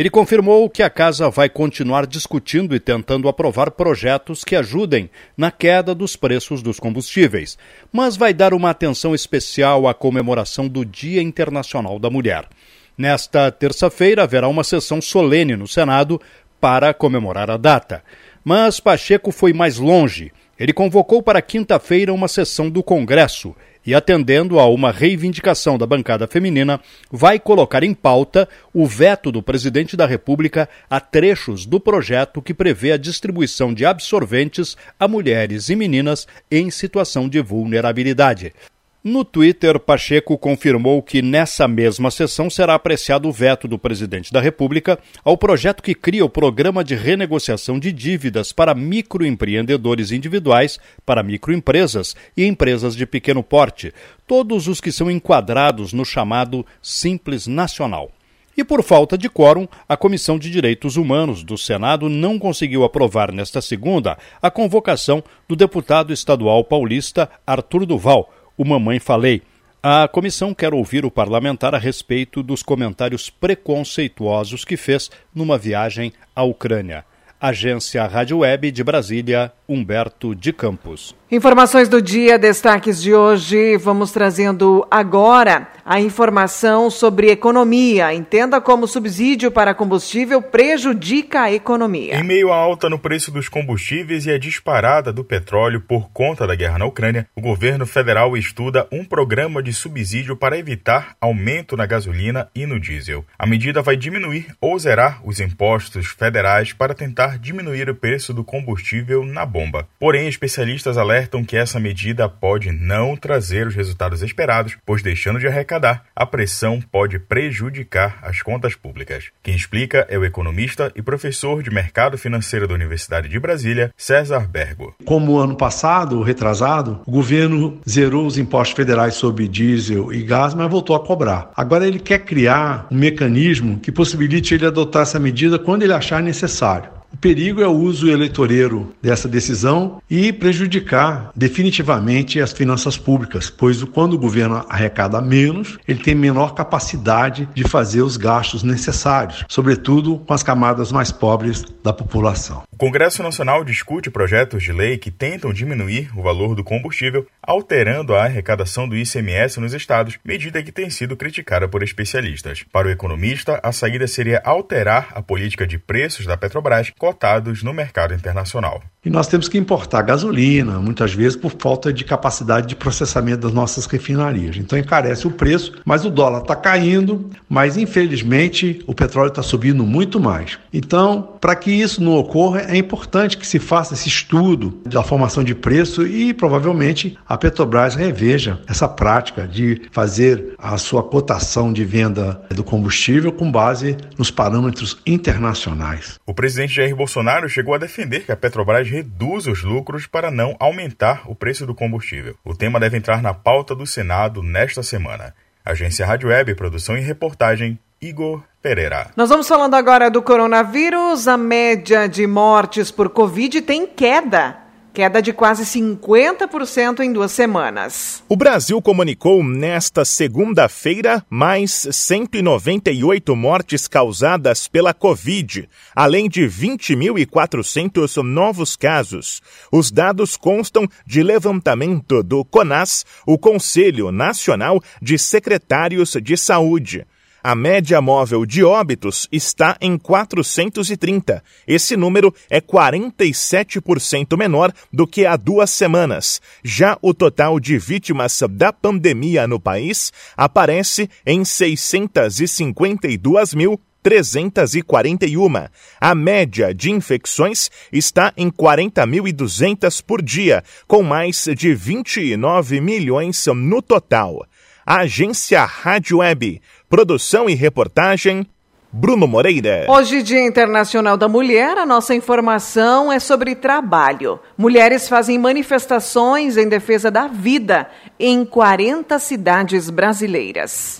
Ele 0.00 0.08
confirmou 0.08 0.70
que 0.70 0.82
a 0.82 0.88
casa 0.88 1.28
vai 1.28 1.50
continuar 1.50 2.06
discutindo 2.06 2.74
e 2.74 2.80
tentando 2.80 3.28
aprovar 3.28 3.70
projetos 3.70 4.42
que 4.42 4.56
ajudem 4.56 5.10
na 5.36 5.50
queda 5.50 5.94
dos 5.94 6.16
preços 6.16 6.62
dos 6.62 6.80
combustíveis, 6.80 7.58
mas 7.92 8.16
vai 8.16 8.32
dar 8.32 8.54
uma 8.54 8.70
atenção 8.70 9.14
especial 9.14 9.86
à 9.86 9.92
comemoração 9.92 10.66
do 10.66 10.86
Dia 10.86 11.20
Internacional 11.20 11.98
da 11.98 12.08
Mulher. 12.08 12.48
Nesta 12.96 13.52
terça-feira 13.52 14.22
haverá 14.22 14.48
uma 14.48 14.64
sessão 14.64 15.02
solene 15.02 15.54
no 15.54 15.68
Senado 15.68 16.18
para 16.58 16.94
comemorar 16.94 17.50
a 17.50 17.58
data. 17.58 18.02
Mas 18.42 18.80
Pacheco 18.80 19.30
foi 19.30 19.52
mais 19.52 19.76
longe. 19.76 20.32
Ele 20.58 20.72
convocou 20.72 21.22
para 21.22 21.42
quinta-feira 21.42 22.10
uma 22.10 22.26
sessão 22.26 22.70
do 22.70 22.82
Congresso 22.82 23.54
e, 23.84 23.94
atendendo 23.94 24.58
a 24.58 24.66
uma 24.66 24.90
reivindicação 24.90 25.78
da 25.78 25.86
bancada 25.86 26.26
feminina, 26.26 26.80
vai 27.10 27.38
colocar 27.38 27.82
em 27.82 27.94
pauta 27.94 28.48
o 28.72 28.86
veto 28.86 29.32
do 29.32 29.42
presidente 29.42 29.96
da 29.96 30.06
República 30.06 30.68
a 30.88 31.00
trechos 31.00 31.66
do 31.66 31.80
projeto 31.80 32.42
que 32.42 32.54
prevê 32.54 32.92
a 32.92 32.96
distribuição 32.96 33.72
de 33.72 33.84
absorventes 33.84 34.76
a 34.98 35.08
mulheres 35.08 35.68
e 35.68 35.76
meninas 35.76 36.26
em 36.50 36.70
situação 36.70 37.28
de 37.28 37.40
vulnerabilidade. 37.40 38.52
No 39.02 39.24
Twitter, 39.24 39.80
Pacheco 39.80 40.36
confirmou 40.36 41.02
que 41.02 41.22
nessa 41.22 41.66
mesma 41.66 42.10
sessão 42.10 42.50
será 42.50 42.74
apreciado 42.74 43.26
o 43.26 43.32
veto 43.32 43.66
do 43.66 43.78
presidente 43.78 44.30
da 44.30 44.42
República 44.42 44.98
ao 45.24 45.38
projeto 45.38 45.82
que 45.82 45.94
cria 45.94 46.22
o 46.22 46.28
Programa 46.28 46.84
de 46.84 46.94
Renegociação 46.94 47.78
de 47.78 47.92
Dívidas 47.92 48.52
para 48.52 48.74
microempreendedores 48.74 50.12
individuais, 50.12 50.78
para 51.06 51.22
microempresas 51.22 52.14
e 52.36 52.44
empresas 52.44 52.94
de 52.94 53.06
pequeno 53.06 53.42
porte, 53.42 53.90
todos 54.26 54.68
os 54.68 54.82
que 54.82 54.92
são 54.92 55.10
enquadrados 55.10 55.94
no 55.94 56.04
chamado 56.04 56.66
Simples 56.82 57.46
Nacional. 57.46 58.12
E 58.54 58.62
por 58.62 58.82
falta 58.82 59.16
de 59.16 59.30
quórum, 59.30 59.66
a 59.88 59.96
Comissão 59.96 60.38
de 60.38 60.50
Direitos 60.50 60.98
Humanos 60.98 61.42
do 61.42 61.56
Senado 61.56 62.10
não 62.10 62.38
conseguiu 62.38 62.84
aprovar 62.84 63.32
nesta 63.32 63.62
segunda 63.62 64.18
a 64.42 64.50
convocação 64.50 65.24
do 65.48 65.56
deputado 65.56 66.12
estadual 66.12 66.62
paulista 66.62 67.30
Arthur 67.46 67.86
Duval 67.86 68.30
o 68.60 68.64
Mamãe 68.66 68.98
Falei. 68.98 69.40
A 69.82 70.06
comissão 70.06 70.52
quer 70.52 70.74
ouvir 70.74 71.06
o 71.06 71.10
parlamentar 71.10 71.74
a 71.74 71.78
respeito 71.78 72.42
dos 72.42 72.62
comentários 72.62 73.30
preconceituosos 73.30 74.66
que 74.66 74.76
fez 74.76 75.10
numa 75.34 75.56
viagem 75.56 76.12
à 76.36 76.42
Ucrânia. 76.42 77.02
Agência 77.40 78.06
Rádio 78.06 78.40
Web 78.40 78.70
de 78.70 78.84
Brasília, 78.84 79.50
Humberto 79.66 80.34
de 80.34 80.52
Campos. 80.52 81.16
Informações 81.32 81.88
do 81.88 82.02
dia, 82.02 82.36
destaques 82.36 83.00
de 83.00 83.14
hoje. 83.14 83.76
Vamos 83.76 84.10
trazendo 84.10 84.84
agora 84.90 85.68
a 85.84 86.00
informação 86.00 86.90
sobre 86.90 87.30
economia. 87.30 88.12
Entenda 88.12 88.60
como 88.60 88.88
subsídio 88.88 89.48
para 89.48 89.72
combustível 89.72 90.42
prejudica 90.42 91.42
a 91.42 91.52
economia. 91.52 92.16
Em 92.16 92.24
meio 92.24 92.52
à 92.52 92.56
alta 92.56 92.90
no 92.90 92.98
preço 92.98 93.30
dos 93.30 93.48
combustíveis 93.48 94.26
e 94.26 94.32
a 94.32 94.38
disparada 94.40 95.12
do 95.12 95.22
petróleo 95.22 95.80
por 95.80 96.10
conta 96.10 96.48
da 96.48 96.56
guerra 96.56 96.80
na 96.80 96.86
Ucrânia, 96.86 97.28
o 97.36 97.40
governo 97.40 97.86
federal 97.86 98.36
estuda 98.36 98.88
um 98.90 99.04
programa 99.04 99.62
de 99.62 99.72
subsídio 99.72 100.34
para 100.34 100.58
evitar 100.58 101.14
aumento 101.20 101.76
na 101.76 101.86
gasolina 101.86 102.48
e 102.56 102.66
no 102.66 102.80
diesel. 102.80 103.24
A 103.38 103.46
medida 103.46 103.82
vai 103.82 103.96
diminuir 103.96 104.48
ou 104.60 104.76
zerar 104.80 105.20
os 105.24 105.38
impostos 105.38 106.08
federais 106.08 106.72
para 106.72 106.92
tentar 106.92 107.38
diminuir 107.38 107.88
o 107.88 107.94
preço 107.94 108.34
do 108.34 108.42
combustível 108.42 109.24
na 109.24 109.46
bomba. 109.46 109.86
Porém, 109.96 110.26
especialistas 110.26 110.98
alertam 110.98 111.19
alertam 111.20 111.44
que 111.44 111.56
essa 111.56 111.78
medida 111.78 112.28
pode 112.28 112.72
não 112.72 113.14
trazer 113.14 113.66
os 113.66 113.74
resultados 113.74 114.22
esperados, 114.22 114.76
pois 114.86 115.02
deixando 115.02 115.38
de 115.38 115.46
arrecadar, 115.46 116.04
a 116.16 116.24
pressão 116.24 116.80
pode 116.80 117.18
prejudicar 117.18 118.18
as 118.22 118.40
contas 118.40 118.74
públicas. 118.74 119.26
Quem 119.42 119.54
explica 119.54 120.06
é 120.08 120.18
o 120.18 120.24
economista 120.24 120.90
e 120.96 121.02
professor 121.02 121.62
de 121.62 121.70
mercado 121.70 122.16
financeiro 122.16 122.66
da 122.66 122.74
Universidade 122.74 123.28
de 123.28 123.38
Brasília, 123.38 123.90
César 123.96 124.48
Bergo. 124.48 124.94
Como 125.04 125.36
ano 125.36 125.56
passado, 125.56 126.22
retrasado, 126.22 127.02
o 127.06 127.10
governo 127.10 127.78
zerou 127.86 128.26
os 128.26 128.38
impostos 128.38 128.76
federais 128.76 129.14
sobre 129.14 129.46
diesel 129.46 130.12
e 130.12 130.22
gás, 130.22 130.54
mas 130.54 130.70
voltou 130.70 130.96
a 130.96 131.04
cobrar. 131.04 131.50
Agora 131.54 131.86
ele 131.86 131.98
quer 131.98 132.20
criar 132.20 132.86
um 132.90 132.96
mecanismo 132.96 133.78
que 133.78 133.92
possibilite 133.92 134.54
ele 134.54 134.66
adotar 134.66 135.02
essa 135.02 135.18
medida 135.18 135.58
quando 135.58 135.82
ele 135.82 135.92
achar 135.92 136.22
necessário. 136.22 136.99
O 137.12 137.16
perigo 137.16 137.60
é 137.60 137.66
o 137.66 137.72
uso 137.72 138.08
eleitoreiro 138.08 138.94
dessa 139.02 139.28
decisão 139.28 140.00
e 140.08 140.32
prejudicar 140.32 141.32
definitivamente 141.34 142.40
as 142.40 142.52
finanças 142.52 142.96
públicas, 142.96 143.50
pois 143.50 143.82
quando 143.82 144.14
o 144.14 144.18
governo 144.18 144.64
arrecada 144.68 145.20
menos, 145.20 145.76
ele 145.88 145.98
tem 145.98 146.14
menor 146.14 146.54
capacidade 146.54 147.48
de 147.52 147.64
fazer 147.64 148.02
os 148.02 148.16
gastos 148.16 148.62
necessários, 148.62 149.44
sobretudo 149.48 150.18
com 150.18 150.32
as 150.32 150.42
camadas 150.42 150.92
mais 150.92 151.10
pobres 151.10 151.64
da 151.82 151.92
população. 151.92 152.62
Congresso 152.80 153.22
Nacional 153.22 153.62
discute 153.62 154.10
projetos 154.10 154.62
de 154.62 154.72
lei 154.72 154.96
que 154.96 155.10
tentam 155.10 155.52
diminuir 155.52 156.10
o 156.16 156.22
valor 156.22 156.54
do 156.54 156.64
combustível, 156.64 157.26
alterando 157.42 158.14
a 158.14 158.24
arrecadação 158.24 158.88
do 158.88 158.96
ICMS 158.96 159.60
nos 159.60 159.74
estados, 159.74 160.18
medida 160.24 160.62
que 160.62 160.72
tem 160.72 160.88
sido 160.88 161.14
criticada 161.14 161.68
por 161.68 161.82
especialistas. 161.82 162.64
Para 162.72 162.88
o 162.88 162.90
economista, 162.90 163.60
a 163.62 163.70
saída 163.70 164.06
seria 164.06 164.40
alterar 164.42 165.08
a 165.14 165.20
política 165.20 165.66
de 165.66 165.76
preços 165.76 166.24
da 166.24 166.38
Petrobras 166.38 166.88
cotados 166.98 167.62
no 167.62 167.74
mercado 167.74 168.14
internacional. 168.14 168.82
E 169.02 169.08
nós 169.08 169.26
temos 169.26 169.48
que 169.48 169.56
importar 169.56 170.02
gasolina, 170.02 170.78
muitas 170.78 171.14
vezes 171.14 171.34
por 171.34 171.52
falta 171.58 171.90
de 171.90 172.04
capacidade 172.04 172.66
de 172.66 172.76
processamento 172.76 173.38
das 173.38 173.52
nossas 173.52 173.86
refinarias. 173.86 174.58
Então 174.58 174.78
encarece 174.78 175.26
o 175.26 175.30
preço, 175.30 175.80
mas 175.86 176.04
o 176.04 176.10
dólar 176.10 176.42
está 176.42 176.54
caindo, 176.54 177.30
mas 177.48 177.78
infelizmente 177.78 178.82
o 178.86 178.94
petróleo 178.94 179.28
está 179.28 179.42
subindo 179.42 179.86
muito 179.86 180.20
mais. 180.20 180.58
Então, 180.70 181.36
para 181.40 181.56
que 181.56 181.70
isso 181.70 182.02
não 182.02 182.12
ocorra, 182.18 182.69
é 182.70 182.76
importante 182.76 183.36
que 183.36 183.46
se 183.46 183.58
faça 183.58 183.94
esse 183.94 184.08
estudo 184.08 184.80
da 184.86 185.02
formação 185.02 185.42
de 185.42 185.54
preço 185.54 186.06
e 186.06 186.32
provavelmente 186.32 187.18
a 187.28 187.36
Petrobras 187.36 187.96
reveja 187.96 188.60
essa 188.68 188.88
prática 188.88 189.46
de 189.46 189.82
fazer 189.90 190.54
a 190.56 190.78
sua 190.78 191.02
cotação 191.02 191.72
de 191.72 191.84
venda 191.84 192.40
do 192.50 192.62
combustível 192.62 193.32
com 193.32 193.50
base 193.50 193.96
nos 194.16 194.30
parâmetros 194.30 194.98
internacionais. 195.04 196.20
O 196.24 196.32
presidente 196.32 196.74
Jair 196.74 196.94
Bolsonaro 196.94 197.48
chegou 197.48 197.74
a 197.74 197.78
defender 197.78 198.24
que 198.24 198.32
a 198.32 198.36
Petrobras 198.36 198.88
reduz 198.88 199.48
os 199.48 199.64
lucros 199.64 200.06
para 200.06 200.30
não 200.30 200.54
aumentar 200.60 201.22
o 201.26 201.34
preço 201.34 201.66
do 201.66 201.74
combustível. 201.74 202.36
O 202.44 202.54
tema 202.54 202.78
deve 202.78 202.96
entrar 202.96 203.20
na 203.20 203.34
pauta 203.34 203.74
do 203.74 203.86
Senado 203.86 204.42
nesta 204.42 204.82
semana. 204.82 205.34
Agência 205.64 206.06
Rádio 206.06 206.28
Web, 206.28 206.54
produção 206.54 206.96
e 206.96 207.00
reportagem, 207.00 207.78
Igor 208.00 208.42
Pereira. 208.62 209.10
Nós 209.16 209.28
vamos 209.28 209.48
falando 209.48 209.74
agora 209.74 210.10
do 210.10 210.20
coronavírus. 210.20 211.26
A 211.26 211.36
média 211.36 212.06
de 212.06 212.26
mortes 212.26 212.90
por 212.90 213.08
Covid 213.08 213.62
tem 213.62 213.86
queda 213.86 214.70
queda 214.92 215.22
de 215.22 215.32
quase 215.32 215.64
50% 215.64 217.00
em 217.00 217.12
duas 217.12 217.32
semanas. 217.32 218.22
O 218.28 218.36
Brasil 218.36 218.80
comunicou 218.82 219.42
nesta 219.42 220.04
segunda-feira 220.04 221.24
mais 221.30 221.88
198 221.90 223.34
mortes 223.36 223.86
causadas 223.86 224.68
pela 224.68 224.92
Covid, 224.92 225.68
além 225.94 226.28
de 226.28 226.42
20.400 226.42 228.22
novos 228.22 228.76
casos. 228.76 229.40
Os 229.70 229.90
dados 229.90 230.36
constam 230.36 230.88
de 231.06 231.22
levantamento 231.22 232.22
do 232.22 232.44
CONAS, 232.44 233.04
o 233.26 233.38
Conselho 233.38 234.10
Nacional 234.10 234.82
de 235.00 235.18
Secretários 235.18 236.16
de 236.20 236.36
Saúde. 236.36 237.06
A 237.42 237.54
média 237.54 238.02
móvel 238.02 238.44
de 238.44 238.62
óbitos 238.62 239.26
está 239.32 239.74
em 239.80 239.96
430. 239.96 241.42
Esse 241.66 241.96
número 241.96 242.34
é 242.50 242.60
47% 242.60 244.36
menor 244.36 244.70
do 244.92 245.06
que 245.06 245.24
há 245.24 245.36
duas 245.36 245.70
semanas. 245.70 246.42
Já 246.62 246.98
o 247.00 247.14
total 247.14 247.58
de 247.58 247.78
vítimas 247.78 248.38
da 248.50 248.70
pandemia 248.72 249.46
no 249.46 249.58
país 249.58 250.12
aparece 250.36 251.08
em 251.24 251.42
652 251.44 253.54
mil 253.54 253.80
341. 254.02 255.68
A 256.00 256.14
média 256.14 256.74
de 256.74 256.90
infecções 256.90 257.70
está 257.92 258.32
em 258.36 258.50
40.200 258.50 260.02
por 260.02 260.22
dia, 260.22 260.62
com 260.86 261.02
mais 261.02 261.46
de 261.56 261.74
29 261.74 262.80
milhões 262.80 263.46
no 263.46 263.82
total. 263.82 264.46
A 264.84 265.00
agência 265.00 265.64
Rádio 265.64 266.18
Web 266.18 266.60
Produção 266.90 267.48
e 267.48 267.54
reportagem 267.54 268.44
Bruno 268.92 269.28
Moreira. 269.28 269.86
Hoje, 269.88 270.24
Dia 270.24 270.44
Internacional 270.44 271.16
da 271.16 271.28
Mulher, 271.28 271.78
a 271.78 271.86
nossa 271.86 272.16
informação 272.16 273.12
é 273.12 273.20
sobre 273.20 273.54
trabalho. 273.54 274.40
Mulheres 274.58 275.08
fazem 275.08 275.38
manifestações 275.38 276.56
em 276.56 276.68
defesa 276.68 277.08
da 277.08 277.28
vida 277.28 277.88
em 278.18 278.44
40 278.44 279.20
cidades 279.20 279.88
brasileiras. 279.88 280.99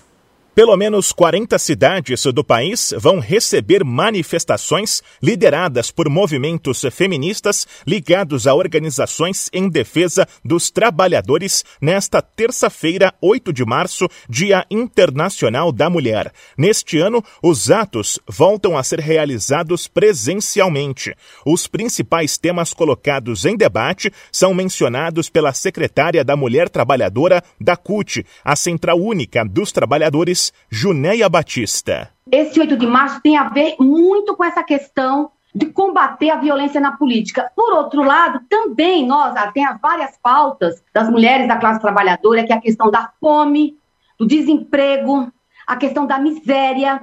Pelo 0.60 0.76
menos 0.76 1.10
40 1.10 1.58
cidades 1.58 2.22
do 2.26 2.44
país 2.44 2.92
vão 2.98 3.18
receber 3.18 3.82
manifestações 3.82 5.02
lideradas 5.22 5.90
por 5.90 6.10
movimentos 6.10 6.84
feministas 6.92 7.66
ligados 7.86 8.46
a 8.46 8.54
organizações 8.54 9.48
em 9.54 9.70
defesa 9.70 10.28
dos 10.44 10.70
trabalhadores 10.70 11.64
nesta 11.80 12.20
terça-feira, 12.20 13.14
8 13.22 13.54
de 13.54 13.64
março, 13.64 14.06
Dia 14.28 14.66
Internacional 14.70 15.72
da 15.72 15.88
Mulher. 15.88 16.30
Neste 16.58 16.98
ano, 16.98 17.24
os 17.42 17.70
atos 17.70 18.18
voltam 18.28 18.76
a 18.76 18.82
ser 18.82 19.00
realizados 19.00 19.88
presencialmente. 19.88 21.16
Os 21.46 21.66
principais 21.66 22.36
temas 22.36 22.74
colocados 22.74 23.46
em 23.46 23.56
debate 23.56 24.12
são 24.30 24.52
mencionados 24.52 25.30
pela 25.30 25.54
secretária 25.54 26.22
da 26.22 26.36
Mulher 26.36 26.68
Trabalhadora 26.68 27.42
da 27.58 27.78
CUT, 27.78 28.26
a 28.44 28.54
Central 28.54 29.00
Única 29.00 29.42
dos 29.42 29.72
Trabalhadores 29.72 30.49
Junéia 30.68 31.28
Batista. 31.28 32.10
Esse 32.30 32.60
8 32.60 32.76
de 32.76 32.86
março 32.86 33.20
tem 33.20 33.36
a 33.36 33.48
ver 33.48 33.76
muito 33.78 34.36
com 34.36 34.44
essa 34.44 34.62
questão 34.62 35.30
de 35.54 35.66
combater 35.66 36.30
a 36.30 36.36
violência 36.36 36.80
na 36.80 36.92
política. 36.92 37.50
Por 37.56 37.72
outro 37.72 38.02
lado, 38.02 38.40
também 38.48 39.06
nós 39.06 39.34
ah, 39.36 39.50
tem 39.50 39.64
as 39.64 39.80
várias 39.80 40.16
pautas 40.22 40.82
das 40.94 41.10
mulheres 41.10 41.48
da 41.48 41.56
classe 41.56 41.80
trabalhadora, 41.80 42.44
que 42.44 42.52
é 42.52 42.56
a 42.56 42.60
questão 42.60 42.90
da 42.90 43.12
fome, 43.20 43.76
do 44.18 44.26
desemprego, 44.26 45.32
a 45.66 45.76
questão 45.76 46.06
da 46.06 46.18
miséria, 46.18 47.00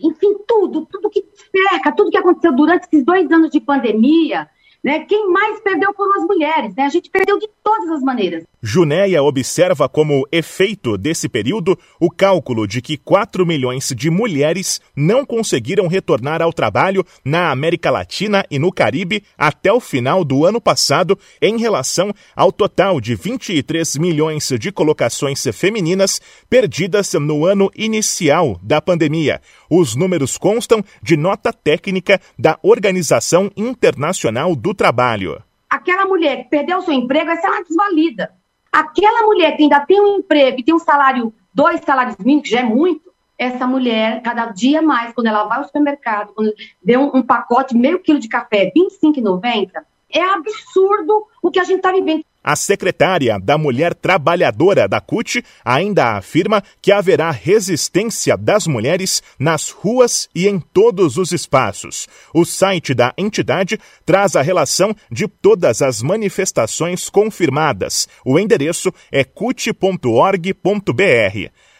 enfim, 0.00 0.36
tudo, 0.46 0.86
tudo 0.86 1.10
que 1.10 1.24
cerca, 1.50 1.92
tudo 1.92 2.10
que 2.10 2.16
aconteceu 2.16 2.52
durante 2.52 2.84
esses 2.84 3.04
dois 3.04 3.30
anos 3.30 3.50
de 3.50 3.60
pandemia, 3.60 4.48
né? 4.82 5.00
Quem 5.00 5.30
mais 5.30 5.60
perdeu 5.60 5.94
foram 5.94 6.20
as 6.20 6.26
mulheres, 6.26 6.74
né? 6.74 6.84
A 6.84 6.88
gente 6.88 7.08
perdeu 7.08 7.38
de 7.38 7.48
todas 7.62 7.88
as 7.90 8.02
maneiras. 8.02 8.44
Junéia 8.60 9.22
observa 9.22 9.88
como 9.88 10.26
efeito 10.30 10.96
desse 10.96 11.28
período 11.28 11.78
o 12.00 12.10
cálculo 12.10 12.66
de 12.66 12.82
que 12.82 12.96
4 12.96 13.46
milhões 13.46 13.92
de 13.96 14.10
mulheres 14.10 14.80
não 14.96 15.24
conseguiram 15.24 15.86
retornar 15.86 16.42
ao 16.42 16.52
trabalho 16.52 17.04
na 17.24 17.50
América 17.50 17.90
Latina 17.90 18.44
e 18.50 18.58
no 18.58 18.72
Caribe 18.72 19.24
até 19.36 19.72
o 19.72 19.80
final 19.80 20.24
do 20.24 20.44
ano 20.44 20.60
passado, 20.60 21.18
em 21.40 21.58
relação 21.58 22.12
ao 22.34 22.50
total 22.50 23.00
de 23.00 23.14
23 23.14 23.96
milhões 23.98 24.48
de 24.58 24.72
colocações 24.72 25.44
femininas 25.52 26.20
perdidas 26.48 27.12
no 27.14 27.46
ano 27.46 27.70
inicial 27.76 28.58
da 28.62 28.80
pandemia. 28.80 29.40
Os 29.70 29.94
números 29.94 30.36
constam 30.36 30.84
de 31.02 31.16
nota 31.16 31.52
técnica 31.52 32.20
da 32.38 32.58
Organização 32.62 33.50
Internacional 33.56 34.54
do 34.54 34.71
Trabalho. 34.74 35.42
Aquela 35.68 36.06
mulher 36.06 36.44
que 36.44 36.50
perdeu 36.50 36.82
seu 36.82 36.92
emprego, 36.92 37.30
essa 37.30 37.46
é 37.46 37.50
uma 37.50 37.64
desvalida. 37.64 38.30
Aquela 38.70 39.26
mulher 39.26 39.56
que 39.56 39.62
ainda 39.62 39.80
tem 39.80 40.00
um 40.00 40.18
emprego 40.18 40.60
e 40.60 40.62
tem 40.62 40.74
um 40.74 40.78
salário, 40.78 41.32
dois 41.52 41.80
salários 41.80 42.16
mínimos, 42.18 42.48
que 42.48 42.54
já 42.54 42.60
é 42.60 42.64
muito, 42.64 43.12
essa 43.38 43.66
mulher, 43.66 44.22
cada 44.22 44.46
dia 44.46 44.80
mais, 44.80 45.12
quando 45.12 45.26
ela 45.26 45.44
vai 45.44 45.58
ao 45.58 45.64
supermercado, 45.64 46.32
quando 46.34 46.52
vê 46.82 46.96
um, 46.96 47.10
um 47.14 47.22
pacote, 47.22 47.76
meio 47.76 47.98
quilo 47.98 48.20
de 48.20 48.28
café, 48.28 48.72
R$25,90, 48.74 49.70
é 50.10 50.22
absurdo 50.22 51.26
o 51.42 51.50
que 51.50 51.58
a 51.58 51.64
gente 51.64 51.78
está 51.78 51.90
vivendo. 51.90 52.24
A 52.44 52.56
secretária 52.56 53.38
da 53.38 53.56
Mulher 53.56 53.94
Trabalhadora 53.94 54.88
da 54.88 55.00
CUT 55.00 55.44
ainda 55.64 56.16
afirma 56.16 56.62
que 56.80 56.90
haverá 56.90 57.30
resistência 57.30 58.36
das 58.36 58.66
mulheres 58.66 59.22
nas 59.38 59.70
ruas 59.70 60.28
e 60.34 60.48
em 60.48 60.58
todos 60.58 61.16
os 61.16 61.30
espaços. 61.30 62.08
O 62.34 62.44
site 62.44 62.94
da 62.94 63.14
entidade 63.16 63.78
traz 64.04 64.34
a 64.34 64.42
relação 64.42 64.94
de 65.10 65.28
todas 65.28 65.82
as 65.82 66.02
manifestações 66.02 67.08
confirmadas. 67.08 68.08
O 68.24 68.38
endereço 68.38 68.92
é 69.12 69.22
cut.org.br. 69.22 70.52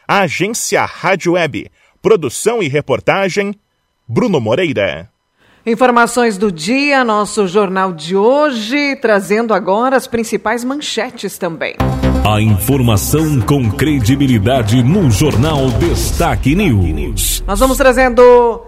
Agência 0.06 0.84
Rádio 0.84 1.32
Web. 1.32 1.70
Produção 2.00 2.62
e 2.62 2.68
reportagem 2.68 3.54
Bruno 4.06 4.40
Moreira. 4.40 5.10
Informações 5.64 6.36
do 6.36 6.50
dia, 6.50 7.04
nosso 7.04 7.46
jornal 7.46 7.92
de 7.92 8.16
hoje, 8.16 8.96
trazendo 8.96 9.54
agora 9.54 9.96
as 9.96 10.08
principais 10.08 10.64
manchetes 10.64 11.38
também. 11.38 11.76
A 12.28 12.40
informação 12.40 13.40
com 13.40 13.70
credibilidade 13.70 14.82
no 14.82 15.08
Jornal 15.08 15.70
Destaque 15.78 16.56
News. 16.56 17.44
Nós 17.46 17.60
vamos 17.60 17.76
trazendo 17.76 18.66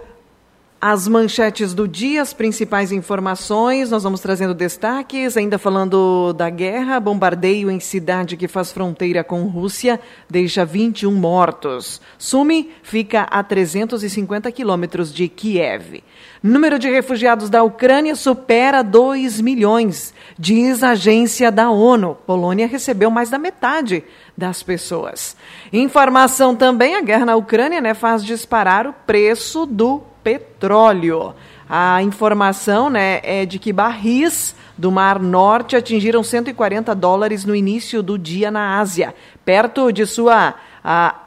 as 0.87 1.07
manchetes 1.07 1.73
do 1.73 1.87
dia, 1.87 2.21
as 2.21 2.31
principais 2.31 2.91
informações, 2.91 3.89
nós 3.89 4.03
vamos 4.03 4.19
trazendo 4.19 4.53
destaques, 4.53 5.35
ainda 5.35 5.57
falando 5.57 6.31
da 6.33 6.47
guerra, 6.47 6.99
bombardeio 6.99 7.71
em 7.71 7.79
cidade 7.79 8.37
que 8.37 8.47
faz 8.47 8.71
fronteira 8.71 9.23
com 9.23 9.45
Rússia, 9.45 9.99
deixa 10.29 10.63
21 10.63 11.11
mortos. 11.11 11.99
Sumi 12.19 12.69
fica 12.83 13.23
a 13.23 13.41
350 13.41 14.51
quilômetros 14.51 15.11
de 15.11 15.27
Kiev. 15.27 16.03
Número 16.43 16.77
de 16.77 16.87
refugiados 16.87 17.49
da 17.49 17.63
Ucrânia 17.63 18.15
supera 18.15 18.83
2 18.83 19.41
milhões, 19.41 20.13
diz 20.37 20.83
a 20.83 20.91
agência 20.91 21.51
da 21.51 21.67
ONU. 21.71 22.15
Polônia 22.27 22.67
recebeu 22.67 23.09
mais 23.09 23.31
da 23.31 23.39
metade 23.39 24.03
das 24.37 24.61
pessoas. 24.61 25.35
Informação 25.73 26.55
também, 26.55 26.95
a 26.95 27.01
guerra 27.01 27.25
na 27.25 27.35
Ucrânia 27.35 27.81
né, 27.81 27.95
faz 27.95 28.23
disparar 28.23 28.85
o 28.85 28.93
preço 28.93 29.65
do 29.65 30.13
petróleo. 30.25 31.35
A 31.69 32.01
informação 32.01 32.89
né, 32.89 33.21
é 33.23 33.45
de 33.45 33.59
que 33.59 33.71
barris 33.71 34.55
do 34.75 34.91
Mar 34.91 35.19
Norte 35.19 35.75
atingiram 35.75 36.23
140 36.23 36.95
dólares 36.95 37.45
no 37.45 37.55
início 37.55 38.01
do 38.01 38.17
dia 38.17 38.49
na 38.49 38.79
Ásia, 38.79 39.13
perto 39.45 39.91
de 39.91 40.07
sua 40.07 40.55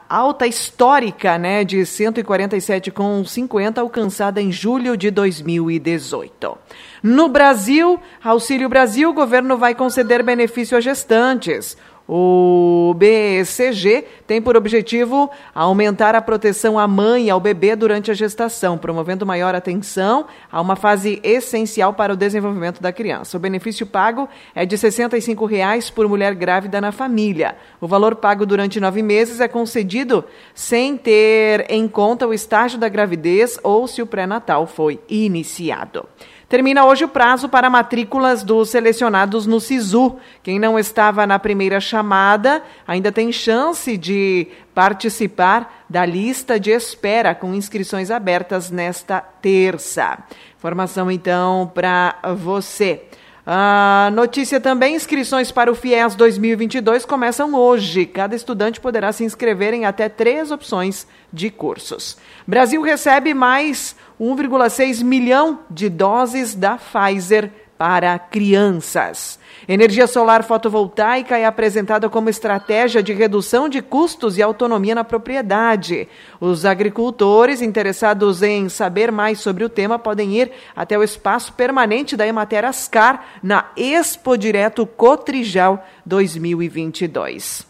alta 0.09 0.47
histórica 0.47 1.37
né, 1.37 1.63
de 1.65 1.79
147,50 1.79 3.77
alcançada 3.77 4.41
em 4.41 4.51
julho 4.51 4.97
de 4.97 5.11
2018. 5.11 6.57
No 7.03 7.27
Brasil, 7.29 7.99
Auxílio 8.23 8.69
Brasil, 8.69 9.09
o 9.09 9.13
governo 9.13 9.57
vai 9.57 9.75
conceder 9.75 10.23
benefício 10.23 10.77
a 10.77 10.81
gestantes. 10.81 11.77
O 12.11 12.95
BCG 12.97 14.03
tem 14.25 14.41
por 14.41 14.57
objetivo 14.57 15.29
aumentar 15.53 16.15
a 16.15 16.21
proteção 16.21 16.79
à 16.79 16.87
mãe 16.87 17.27
e 17.27 17.29
ao 17.29 17.39
bebê 17.39 17.75
durante 17.75 18.09
a 18.09 18.15
gestação, 18.15 18.79
promovendo 18.79 19.27
maior 19.27 19.53
atenção 19.53 20.25
a 20.51 20.59
uma 20.59 20.75
fase 20.75 21.19
essencial 21.21 21.93
para 21.93 22.11
o 22.11 22.17
desenvolvimento 22.17 22.81
da 22.81 22.91
criança. 22.91 23.37
O 23.37 23.39
benefício 23.39 23.85
pago 23.85 24.27
é 24.55 24.65
de 24.65 24.75
65 24.75 25.45
reais 25.45 25.91
por 25.91 26.07
mulher 26.07 26.33
grávida 26.33 26.81
na 26.81 26.91
família. 26.91 27.55
O 27.79 27.87
valor 27.87 28.15
pago 28.15 28.43
durante 28.43 28.79
nove 28.79 29.03
meses 29.03 29.39
é 29.39 29.47
concedido 29.47 30.25
sem 30.55 30.97
ter 30.97 31.67
em 31.69 31.87
conta 31.87 32.25
o 32.25 32.33
estágio 32.33 32.79
da 32.79 32.89
gravidez 32.89 33.59
ou 33.61 33.87
se 33.87 34.01
o 34.01 34.07
pré-natal 34.07 34.65
foi 34.65 34.99
iniciado. 35.07 36.07
Termina 36.49 36.83
hoje 36.83 37.05
o 37.05 37.07
prazo 37.07 37.47
para 37.47 37.69
matrículas 37.69 38.41
dos 38.41 38.71
selecionados 38.71 39.45
no 39.45 39.59
SISU. 39.59 40.17
Quem 40.41 40.57
não 40.57 40.79
estava 40.79 41.27
na 41.27 41.37
primeira 41.37 41.79
chamada 41.79 42.63
ainda 42.87 43.11
tem 43.11 43.31
chance 43.31 43.95
de 43.95 44.47
participar 44.73 45.85
da 45.87 46.03
lista 46.03 46.59
de 46.59 46.71
espera 46.71 47.35
com 47.35 47.53
inscrições 47.53 48.09
abertas 48.09 48.71
nesta 48.71 49.21
terça. 49.21 50.17
Informação 50.57 51.11
então 51.11 51.71
para 51.71 52.15
você. 52.35 53.08
A 53.45 54.09
notícia 54.13 54.59
também: 54.59 54.95
inscrições 54.95 55.51
para 55.51 55.71
o 55.71 55.75
FIES 55.75 56.15
2022 56.15 57.05
começam 57.05 57.53
hoje. 57.53 58.05
Cada 58.05 58.35
estudante 58.35 58.79
poderá 58.79 59.11
se 59.11 59.23
inscrever 59.23 59.73
em 59.73 59.85
até 59.85 60.09
três 60.09 60.51
opções 60.51 61.07
de 61.31 61.49
cursos. 61.49 62.17
Brasil 62.45 62.81
recebe 62.81 63.33
mais 63.33 63.95
1,6 64.19 65.03
milhão 65.03 65.59
de 65.69 65.89
doses 65.89 66.53
da 66.53 66.77
Pfizer 66.77 67.51
para 67.79 68.19
crianças. 68.19 69.39
Energia 69.65 70.05
solar 70.05 70.43
fotovoltaica 70.43 71.37
é 71.37 71.45
apresentada 71.45 72.09
como 72.09 72.29
estratégia 72.29 73.01
de 73.01 73.13
redução 73.13 73.69
de 73.69 73.81
custos 73.81 74.37
e 74.37 74.41
autonomia 74.41 74.93
na 74.93 75.05
propriedade. 75.05 76.09
Os 76.41 76.65
agricultores 76.65 77.61
interessados 77.61 78.43
em 78.43 78.67
saber 78.67 79.13
mais 79.13 79.39
sobre 79.39 79.63
o 79.63 79.69
tema 79.69 79.97
podem 79.97 80.35
ir 80.35 80.51
até 80.75 80.99
o 80.99 81.03
espaço 81.03 81.53
permanente 81.53 82.17
da 82.17 82.27
Emater 82.27 82.65
Ascar 82.65 83.25
na 83.41 83.71
Expo 83.77 84.35
Direto 84.35 84.85
Cotrijal 84.85 85.87
2022. 86.05 87.68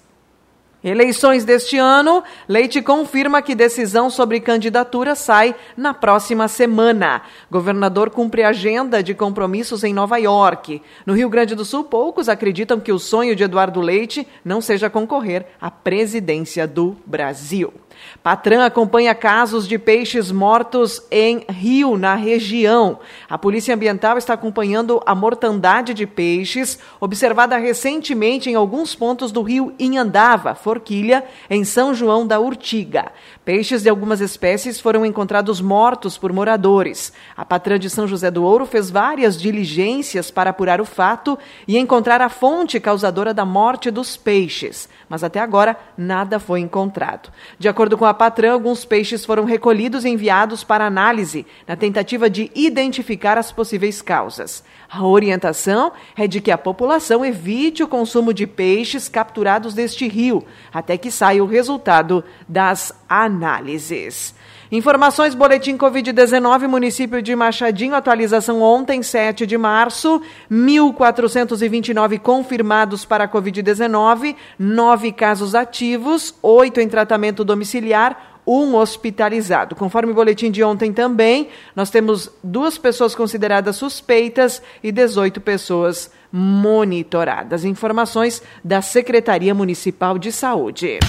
Eleições 0.81 1.43
deste 1.43 1.77
ano, 1.77 2.23
Leite 2.47 2.81
confirma 2.81 3.41
que 3.41 3.53
decisão 3.53 4.09
sobre 4.09 4.39
candidatura 4.39 5.13
sai 5.13 5.53
na 5.75 5.93
próxima 5.93 6.47
semana. 6.47 7.21
Governador 7.51 8.09
cumpre 8.09 8.43
agenda 8.43 9.03
de 9.03 9.13
compromissos 9.13 9.83
em 9.83 9.93
Nova 9.93 10.15
York. 10.17 10.81
No 11.05 11.13
Rio 11.13 11.29
Grande 11.29 11.53
do 11.53 11.65
Sul, 11.65 11.83
poucos 11.83 12.29
acreditam 12.29 12.79
que 12.79 12.93
o 12.93 12.99
sonho 12.99 13.35
de 13.35 13.43
Eduardo 13.43 13.81
Leite 13.81 14.25
não 14.43 14.61
seja 14.61 14.89
concorrer 14.89 15.47
à 15.59 15.69
presidência 15.69 16.65
do 16.65 16.95
Brasil. 17.05 17.73
Patran 18.21 18.65
acompanha 18.65 19.15
casos 19.15 19.67
de 19.67 19.77
peixes 19.77 20.31
mortos 20.31 21.01
em 21.11 21.45
rio, 21.49 21.97
na 21.97 22.15
região. 22.15 22.99
A 23.29 23.37
Polícia 23.37 23.73
Ambiental 23.73 24.17
está 24.17 24.33
acompanhando 24.33 25.01
a 25.05 25.15
mortandade 25.15 25.93
de 25.93 26.05
peixes 26.05 26.79
observada 26.99 27.57
recentemente 27.57 28.49
em 28.49 28.55
alguns 28.55 28.95
pontos 28.95 29.31
do 29.31 29.41
rio 29.41 29.73
Inhandava 29.79 30.55
Forquilha, 30.69 31.23
em 31.49 31.63
São 31.63 31.95
João 31.95 32.27
da 32.27 32.39
Urtiga. 32.39 33.12
Peixes 33.43 33.82
de 33.82 33.89
algumas 33.89 34.21
espécies 34.21 34.79
foram 34.79 35.03
encontrados 35.03 35.60
mortos 35.60 36.15
por 36.15 36.32
moradores. 36.32 37.12
A 37.36 37.43
patrã 37.43 37.79
de 37.79 37.89
São 37.89 38.08
José 38.08 38.29
do 38.29 38.43
Ouro 38.43 38.67
fez 38.67 38.91
várias 38.91 39.41
diligências 39.41 40.29
para 40.29 40.51
apurar 40.51 40.79
o 40.79 40.86
fato 40.86 41.39
e 41.67 41.75
encontrar 41.75 42.21
a 42.21 42.29
fonte 42.29 42.79
causadora 42.79 43.34
da 43.34 43.43
morte 43.45 43.89
dos 43.89 44.15
peixes, 44.15 44.88
mas 45.10 45.23
até 45.23 45.39
agora 45.39 45.75
nada 45.97 46.39
foi 46.39 46.60
encontrado. 46.60 47.32
De 47.58 47.67
acordo 47.67 47.97
com 47.97 48.05
a 48.05 48.13
patrã, 48.13 48.51
alguns 48.53 48.86
peixes 48.86 49.25
foram 49.25 49.45
recolhidos 49.45 50.05
e 50.05 50.10
enviados 50.10 50.63
para 50.63 50.86
análise, 50.86 51.47
na 51.67 51.75
tentativa 51.75 52.29
de 52.29 52.51
identificar 52.53 53.39
as 53.39 53.51
possíveis 53.51 54.03
causas. 54.03 54.63
A 54.91 55.06
orientação 55.06 55.91
é 56.17 56.25
de 56.25 56.41
que 56.41 56.49
a 56.49 56.58
população 56.58 57.23
evite 57.23 57.84
o 57.84 57.88
consumo 57.88 58.34
de 58.34 58.47
peixes 58.47 59.08
capturados 59.08 59.75
deste 59.75 60.08
rio, 60.08 60.43
até 60.73 60.97
que 60.97 61.12
saia 61.12 61.43
o 61.43 61.47
resultado 61.47 62.23
das 62.47 62.91
análises. 63.08 64.34
Informações, 64.71 65.36
boletim 65.36 65.78
Covid-19, 65.78 66.67
município 66.67 67.21
de 67.21 67.36
Machadinho, 67.36 67.95
atualização 67.95 68.62
ontem, 68.62 69.04
7 69.04 69.45
de 69.45 69.58
março, 69.58 70.21
1.429 70.52 72.19
confirmados 72.19 73.06
para 73.06 73.28
Covid-19, 73.28 74.36
9 74.58 75.12
casos 75.12 75.54
ativos, 75.54 76.36
8 76.41 76.82
em 76.82 76.88
tratamento 76.88 77.43
domiciliar, 77.43 78.38
um 78.49 78.75
hospitalizado. 78.75 79.75
Conforme 79.75 80.12
o 80.12 80.15
boletim 80.15 80.49
de 80.49 80.63
ontem 80.63 80.91
também, 80.91 81.49
nós 81.75 81.91
temos 81.91 82.31
duas 82.43 82.77
pessoas 82.79 83.13
consideradas 83.13 83.75
suspeitas 83.75 84.62
e 84.83 84.91
18 84.91 85.39
pessoas 85.39 86.12
monitoradas. 86.31 87.63
Informações 87.63 88.41
da 88.63 88.81
Secretaria 88.81 89.53
Municipal 89.53 90.17
de 90.17 90.31
Saúde. 90.31 90.99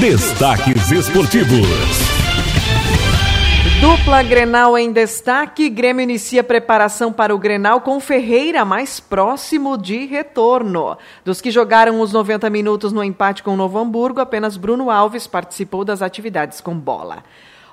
Destaques 0.00 0.90
esportivos. 0.90 2.23
Dupla 3.86 4.22
Grenal 4.22 4.78
em 4.78 4.90
destaque. 4.90 5.68
Grêmio 5.68 6.02
inicia 6.02 6.42
preparação 6.42 7.12
para 7.12 7.34
o 7.34 7.38
Grenal 7.38 7.82
com 7.82 8.00
Ferreira 8.00 8.64
mais 8.64 8.98
próximo 8.98 9.76
de 9.76 10.06
retorno. 10.06 10.96
Dos 11.22 11.42
que 11.42 11.50
jogaram 11.50 12.00
os 12.00 12.10
90 12.10 12.48
minutos 12.48 12.94
no 12.94 13.04
empate 13.04 13.42
com 13.42 13.52
o 13.52 13.56
Novo 13.58 13.78
Hamburgo, 13.78 14.22
apenas 14.22 14.56
Bruno 14.56 14.90
Alves 14.90 15.26
participou 15.26 15.84
das 15.84 16.00
atividades 16.00 16.62
com 16.62 16.74
bola. 16.74 17.22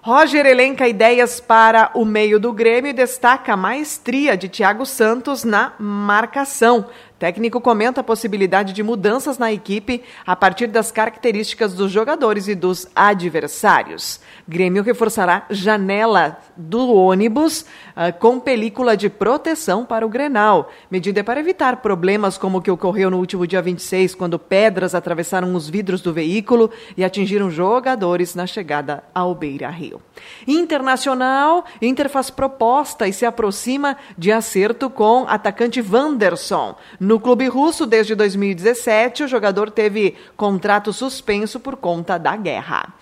Roger 0.02 0.46
elenca 0.46 0.86
ideias 0.86 1.40
para 1.40 1.92
o 1.94 2.04
meio 2.04 2.42
do 2.42 2.52
Grêmio 2.52 2.90
e 2.90 2.94
destaca 2.94 3.54
a 3.54 3.58
maestria 3.58 4.36
de 4.36 4.50
Thiago 4.50 4.86
Santos 4.86 5.46
na 5.46 5.72
marcação. 5.80 6.88
Técnico 7.22 7.62
comenta 7.62 8.02
a 8.02 8.04
possibilidade 8.04 8.74
de 8.74 8.82
mudanças 8.82 9.38
na 9.38 9.54
equipe 9.54 10.02
a 10.26 10.36
partir 10.36 10.66
das 10.66 10.92
características 10.92 11.72
dos 11.72 11.92
jogadores 11.92 12.48
e 12.48 12.56
dos 12.56 12.88
adversários. 12.96 14.20
Grêmio 14.48 14.82
reforçará 14.82 15.46
janela 15.52 16.40
do 16.58 16.92
ônibus 16.92 17.62
uh, 17.62 18.12
com 18.20 18.40
película 18.40 18.98
de 18.98 19.08
proteção 19.08 19.86
para 19.86 20.04
o 20.04 20.10
Grenal. 20.10 20.72
Medida 20.90 21.24
para 21.24 21.40
evitar 21.40 21.76
problemas 21.78 22.40
como 22.40 22.58
o 22.58 22.62
que 22.62 22.72
ocorreu 22.72 23.12
no 23.12 23.20
último 23.20 23.46
dia 23.46 23.62
26, 23.62 24.16
quando 24.16 24.40
pedras 24.40 24.96
atravessaram 24.96 25.54
os 25.54 25.70
vidros 25.70 26.02
do 26.02 26.12
veículo 26.12 26.72
e 26.98 27.04
atingiram 27.04 27.52
jogadores 27.52 28.34
na 28.34 28.48
chegada 28.48 29.04
ao 29.14 29.36
Beira 29.36 29.70
Rio. 29.70 30.02
Internacional, 30.48 31.66
Inter 31.80 32.10
faz 32.10 32.32
proposta 32.32 33.08
e 33.08 33.14
se 33.14 33.28
aproxima 33.28 33.96
de 34.18 34.32
acerto 34.32 34.90
com 34.90 35.26
atacante 35.28 35.84
Wanderson. 35.88 36.76
No 37.12 37.20
clube 37.20 37.46
russo, 37.50 37.86
desde 37.86 38.16
2017, 38.16 39.26
o 39.26 39.28
jogador 39.28 39.70
teve 39.70 40.16
contrato 40.38 40.94
suspenso 40.94 41.60
por 41.60 41.76
conta 41.76 42.18
da 42.18 42.38
guerra. 42.38 42.94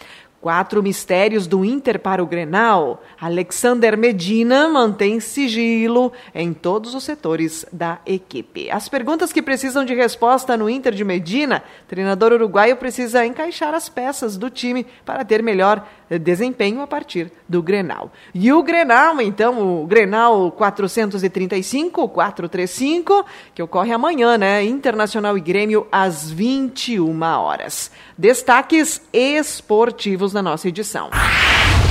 Quatro 0.42 0.82
mistérios 0.82 1.48
do 1.48 1.66
Inter 1.66 2.00
para 2.00 2.24
o 2.24 2.26
Grenal. 2.26 3.04
Alexander 3.20 3.98
Medina 3.98 4.70
mantém 4.70 5.20
sigilo 5.20 6.14
em 6.34 6.54
todos 6.54 6.96
os 6.96 7.04
setores 7.04 7.66
da 7.74 8.00
equipe. 8.06 8.72
As 8.72 8.88
perguntas 8.88 9.34
que 9.34 9.42
precisam 9.42 9.84
de 9.84 9.94
resposta 9.94 10.56
no 10.56 10.70
Inter 10.70 10.94
de 10.94 11.04
Medina, 11.04 11.62
treinador 11.88 12.32
uruguaio 12.32 12.78
precisa 12.78 13.26
encaixar 13.26 13.74
as 13.74 13.90
peças 13.90 14.38
do 14.38 14.50
time 14.50 14.86
para 15.06 15.26
ter 15.26 15.44
melhor 15.44 15.86
desempenho 16.18 16.82
a 16.82 16.88
partir 16.88 17.32
do 17.48 17.62
Grenal. 17.62 18.12
E 18.34 18.52
o 18.52 18.64
Grenal, 18.64 19.22
então, 19.22 19.84
o 19.84 19.86
Grenal 19.86 20.52
435, 20.52 22.08
435, 22.08 23.26
que 23.54 23.62
ocorre 23.62 23.92
amanhã, 23.92 24.38
né? 24.38 24.64
Internacional 24.64 25.38
e 25.38 25.42
Grêmio 25.42 25.86
às 25.92 26.32
21 26.32 27.22
horas. 27.22 27.92
Destaques 28.18 29.02
esportivos 29.14 30.29
na 30.34 30.42
nossa 30.42 30.68
edição. 30.68 31.10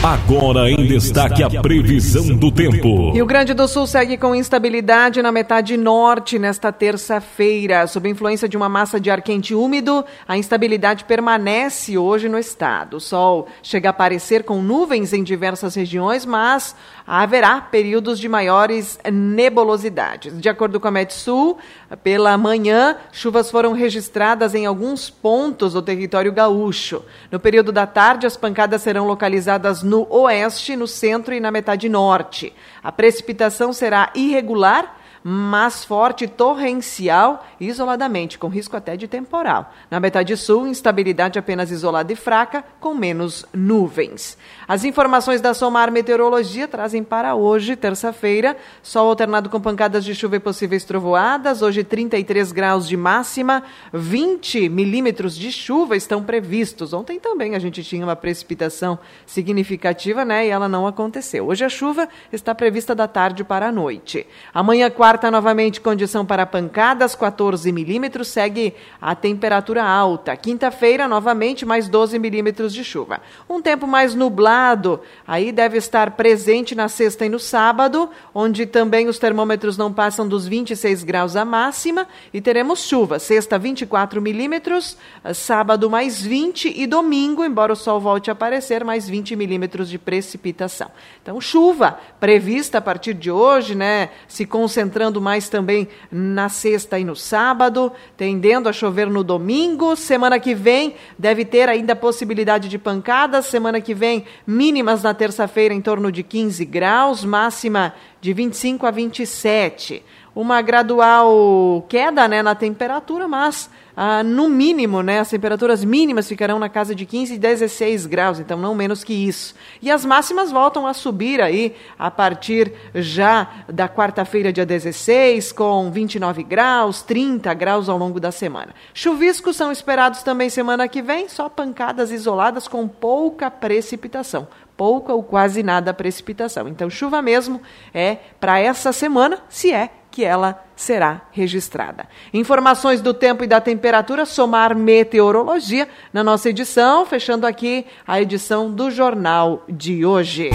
Agora 0.02 0.70
em 0.70 0.86
destaque 0.86 1.42
a 1.42 1.50
previsão 1.60 2.36
do 2.36 2.52
tempo. 2.52 3.10
Rio 3.10 3.26
Grande 3.26 3.52
do 3.52 3.66
Sul 3.66 3.84
segue 3.84 4.16
com 4.16 4.32
instabilidade 4.32 5.20
na 5.20 5.32
metade 5.32 5.76
norte 5.76 6.38
nesta 6.38 6.70
terça-feira. 6.70 7.84
Sob 7.88 8.08
influência 8.08 8.48
de 8.48 8.56
uma 8.56 8.68
massa 8.68 9.00
de 9.00 9.10
ar 9.10 9.20
quente 9.20 9.56
úmido, 9.56 10.04
a 10.26 10.38
instabilidade 10.38 11.02
permanece 11.02 11.98
hoje 11.98 12.28
no 12.28 12.38
estado. 12.38 12.98
O 12.98 13.00
sol 13.00 13.48
chega 13.60 13.88
a 13.88 13.90
aparecer 13.90 14.44
com 14.44 14.62
nuvens 14.62 15.12
em 15.12 15.24
diversas 15.24 15.74
regiões, 15.74 16.24
mas 16.24 16.76
haverá 17.04 17.60
períodos 17.60 18.20
de 18.20 18.28
maiores 18.28 19.00
nebulosidades. 19.12 20.38
De 20.38 20.48
acordo 20.48 20.78
com 20.78 20.86
a 20.86 20.92
Metsul, 20.92 21.58
pela 22.04 22.38
manhã, 22.38 22.96
chuvas 23.10 23.50
foram 23.50 23.72
registradas 23.72 24.54
em 24.54 24.64
alguns 24.64 25.10
pontos 25.10 25.72
do 25.72 25.82
território 25.82 26.30
gaúcho. 26.30 27.02
No 27.32 27.40
período 27.40 27.72
da 27.72 27.86
tarde, 27.86 28.28
as 28.28 28.36
pancadas 28.36 28.82
serão 28.82 29.04
localizadas 29.04 29.82
no 29.88 30.06
oeste, 30.10 30.76
no 30.76 30.86
centro 30.86 31.34
e 31.34 31.40
na 31.40 31.50
metade 31.50 31.88
norte. 31.88 32.52
A 32.82 32.92
precipitação 32.92 33.72
será 33.72 34.12
irregular 34.14 34.97
mas 35.30 35.84
forte 35.84 36.26
torrencial 36.26 37.46
isoladamente, 37.60 38.38
com 38.38 38.48
risco 38.48 38.74
até 38.74 38.96
de 38.96 39.06
temporal. 39.06 39.74
Na 39.90 40.00
metade 40.00 40.34
sul, 40.38 40.66
instabilidade 40.66 41.38
apenas 41.38 41.70
isolada 41.70 42.10
e 42.10 42.16
fraca, 42.16 42.64
com 42.80 42.94
menos 42.94 43.44
nuvens. 43.52 44.38
As 44.66 44.84
informações 44.84 45.42
da 45.42 45.52
Somar 45.52 45.92
Meteorologia 45.92 46.66
trazem 46.66 47.04
para 47.04 47.34
hoje, 47.34 47.76
terça-feira, 47.76 48.56
sol 48.82 49.10
alternado 49.10 49.50
com 49.50 49.60
pancadas 49.60 50.02
de 50.02 50.14
chuva 50.14 50.36
e 50.36 50.40
possíveis 50.40 50.84
trovoadas. 50.84 51.60
Hoje, 51.60 51.84
33 51.84 52.50
graus 52.50 52.88
de 52.88 52.96
máxima, 52.96 53.62
20 53.92 54.70
milímetros 54.70 55.36
de 55.36 55.52
chuva 55.52 55.94
estão 55.94 56.22
previstos. 56.22 56.94
Ontem 56.94 57.20
também 57.20 57.54
a 57.54 57.58
gente 57.58 57.84
tinha 57.84 58.02
uma 58.02 58.16
precipitação 58.16 58.98
significativa, 59.26 60.24
né? 60.24 60.46
E 60.46 60.48
ela 60.48 60.70
não 60.70 60.86
aconteceu. 60.86 61.48
Hoje 61.48 61.66
a 61.66 61.68
chuva 61.68 62.08
está 62.32 62.54
prevista 62.54 62.94
da 62.94 63.06
tarde 63.06 63.44
para 63.44 63.68
a 63.68 63.72
noite. 63.72 64.26
Amanhã, 64.54 64.88
quarta 64.88 65.17
Quarta, 65.18 65.32
novamente, 65.32 65.80
condição 65.80 66.24
para 66.24 66.46
pancadas, 66.46 67.12
14 67.16 67.72
milímetros, 67.72 68.28
segue 68.28 68.72
a 69.02 69.16
temperatura 69.16 69.82
alta. 69.82 70.36
Quinta-feira, 70.36 71.08
novamente, 71.08 71.66
mais 71.66 71.88
12 71.88 72.20
milímetros 72.20 72.72
de 72.72 72.84
chuva. 72.84 73.20
Um 73.50 73.60
tempo 73.60 73.84
mais 73.84 74.14
nublado, 74.14 75.00
aí 75.26 75.50
deve 75.50 75.76
estar 75.76 76.12
presente 76.12 76.72
na 76.76 76.88
sexta 76.88 77.26
e 77.26 77.28
no 77.28 77.40
sábado, 77.40 78.08
onde 78.32 78.64
também 78.64 79.08
os 79.08 79.18
termômetros 79.18 79.76
não 79.76 79.92
passam 79.92 80.28
dos 80.28 80.46
26 80.46 81.02
graus 81.02 81.34
a 81.34 81.44
máxima, 81.44 82.06
e 82.32 82.40
teremos 82.40 82.86
chuva. 82.86 83.18
Sexta, 83.18 83.58
24 83.58 84.22
milímetros, 84.22 84.96
sábado, 85.34 85.90
mais 85.90 86.22
20, 86.22 86.72
e 86.76 86.86
domingo, 86.86 87.44
embora 87.44 87.72
o 87.72 87.76
sol 87.76 87.98
volte 87.98 88.30
a 88.30 88.34
aparecer, 88.34 88.84
mais 88.84 89.08
20 89.08 89.34
milímetros 89.34 89.88
de 89.88 89.98
precipitação. 89.98 90.92
Então, 91.20 91.40
chuva 91.40 91.98
prevista 92.20 92.78
a 92.78 92.80
partir 92.80 93.14
de 93.14 93.32
hoje, 93.32 93.74
né? 93.74 94.10
Se 94.28 94.46
concentrando 94.46 94.97
concentrando 94.98 95.20
mais 95.20 95.48
também 95.48 95.86
na 96.10 96.48
sexta 96.48 96.98
e 96.98 97.04
no 97.04 97.14
sábado, 97.14 97.92
tendendo 98.16 98.68
a 98.68 98.72
chover 98.72 99.08
no 99.08 99.22
domingo. 99.22 99.94
Semana 99.94 100.40
que 100.40 100.54
vem 100.54 100.96
deve 101.16 101.44
ter 101.44 101.68
ainda 101.68 101.94
possibilidade 101.94 102.68
de 102.68 102.78
pancadas. 102.78 103.46
Semana 103.46 103.80
que 103.80 103.94
vem, 103.94 104.24
mínimas 104.44 105.04
na 105.04 105.14
terça-feira 105.14 105.72
em 105.72 105.80
torno 105.80 106.10
de 106.10 106.24
15 106.24 106.64
graus, 106.64 107.24
máxima 107.24 107.94
de 108.20 108.32
25 108.32 108.86
a 108.86 108.90
27. 108.90 110.02
Uma 110.34 110.60
gradual 110.60 111.86
queda 111.88 112.26
né, 112.26 112.42
na 112.42 112.56
temperatura, 112.56 113.28
mas 113.28 113.70
ah, 114.00 114.22
no 114.22 114.48
mínimo, 114.48 115.02
né, 115.02 115.18
as 115.18 115.28
temperaturas 115.28 115.82
mínimas 115.82 116.28
ficarão 116.28 116.56
na 116.60 116.68
casa 116.68 116.94
de 116.94 117.04
15 117.04 117.34
e 117.34 117.36
16 117.36 118.06
graus, 118.06 118.38
então 118.38 118.56
não 118.56 118.72
menos 118.72 119.02
que 119.02 119.12
isso. 119.12 119.56
E 119.82 119.90
as 119.90 120.04
máximas 120.04 120.52
voltam 120.52 120.86
a 120.86 120.94
subir 120.94 121.42
aí 121.42 121.74
a 121.98 122.08
partir 122.08 122.72
já 122.94 123.64
da 123.66 123.88
quarta-feira, 123.88 124.52
dia 124.52 124.64
16, 124.64 125.50
com 125.50 125.90
29 125.90 126.44
graus, 126.44 127.02
30 127.02 127.52
graus 127.54 127.88
ao 127.88 127.98
longo 127.98 128.20
da 128.20 128.30
semana. 128.30 128.72
Chuviscos 128.94 129.56
são 129.56 129.72
esperados 129.72 130.22
também 130.22 130.48
semana 130.48 130.86
que 130.86 131.02
vem, 131.02 131.28
só 131.28 131.48
pancadas 131.48 132.12
isoladas 132.12 132.68
com 132.68 132.86
pouca 132.86 133.50
precipitação 133.50 134.46
pouca 134.76 135.12
ou 135.12 135.24
quase 135.24 135.60
nada 135.60 135.92
precipitação. 135.92 136.68
Então, 136.68 136.88
chuva 136.88 137.20
mesmo 137.20 137.60
é 137.92 138.18
para 138.38 138.60
essa 138.60 138.92
semana, 138.92 139.40
se 139.48 139.72
é 139.72 139.90
que 140.10 140.24
ela 140.24 140.62
será 140.76 141.22
registrada. 141.32 142.06
Informações 142.32 143.00
do 143.00 143.12
tempo 143.12 143.44
e 143.44 143.46
da 143.46 143.60
temperatura, 143.60 144.24
somar 144.24 144.76
meteorologia 144.76 145.88
na 146.12 146.22
nossa 146.24 146.50
edição, 146.50 147.04
fechando 147.04 147.46
aqui 147.46 147.86
a 148.06 148.20
edição 148.20 148.70
do 148.70 148.90
jornal 148.90 149.64
de 149.68 150.04
hoje. 150.04 150.50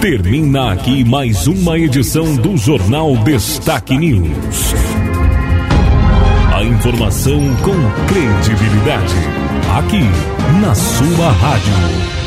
Termina 0.00 0.72
aqui 0.72 1.02
mais 1.02 1.46
uma 1.46 1.78
edição 1.78 2.36
do 2.36 2.58
Jornal 2.58 3.16
Destaque 3.24 3.96
News. 3.96 4.74
A 6.54 6.62
informação 6.62 7.40
com 7.62 7.72
credibilidade. 8.06 9.14
Aqui, 9.78 10.02
na 10.60 10.74
sua 10.74 11.30
rádio. 11.32 12.23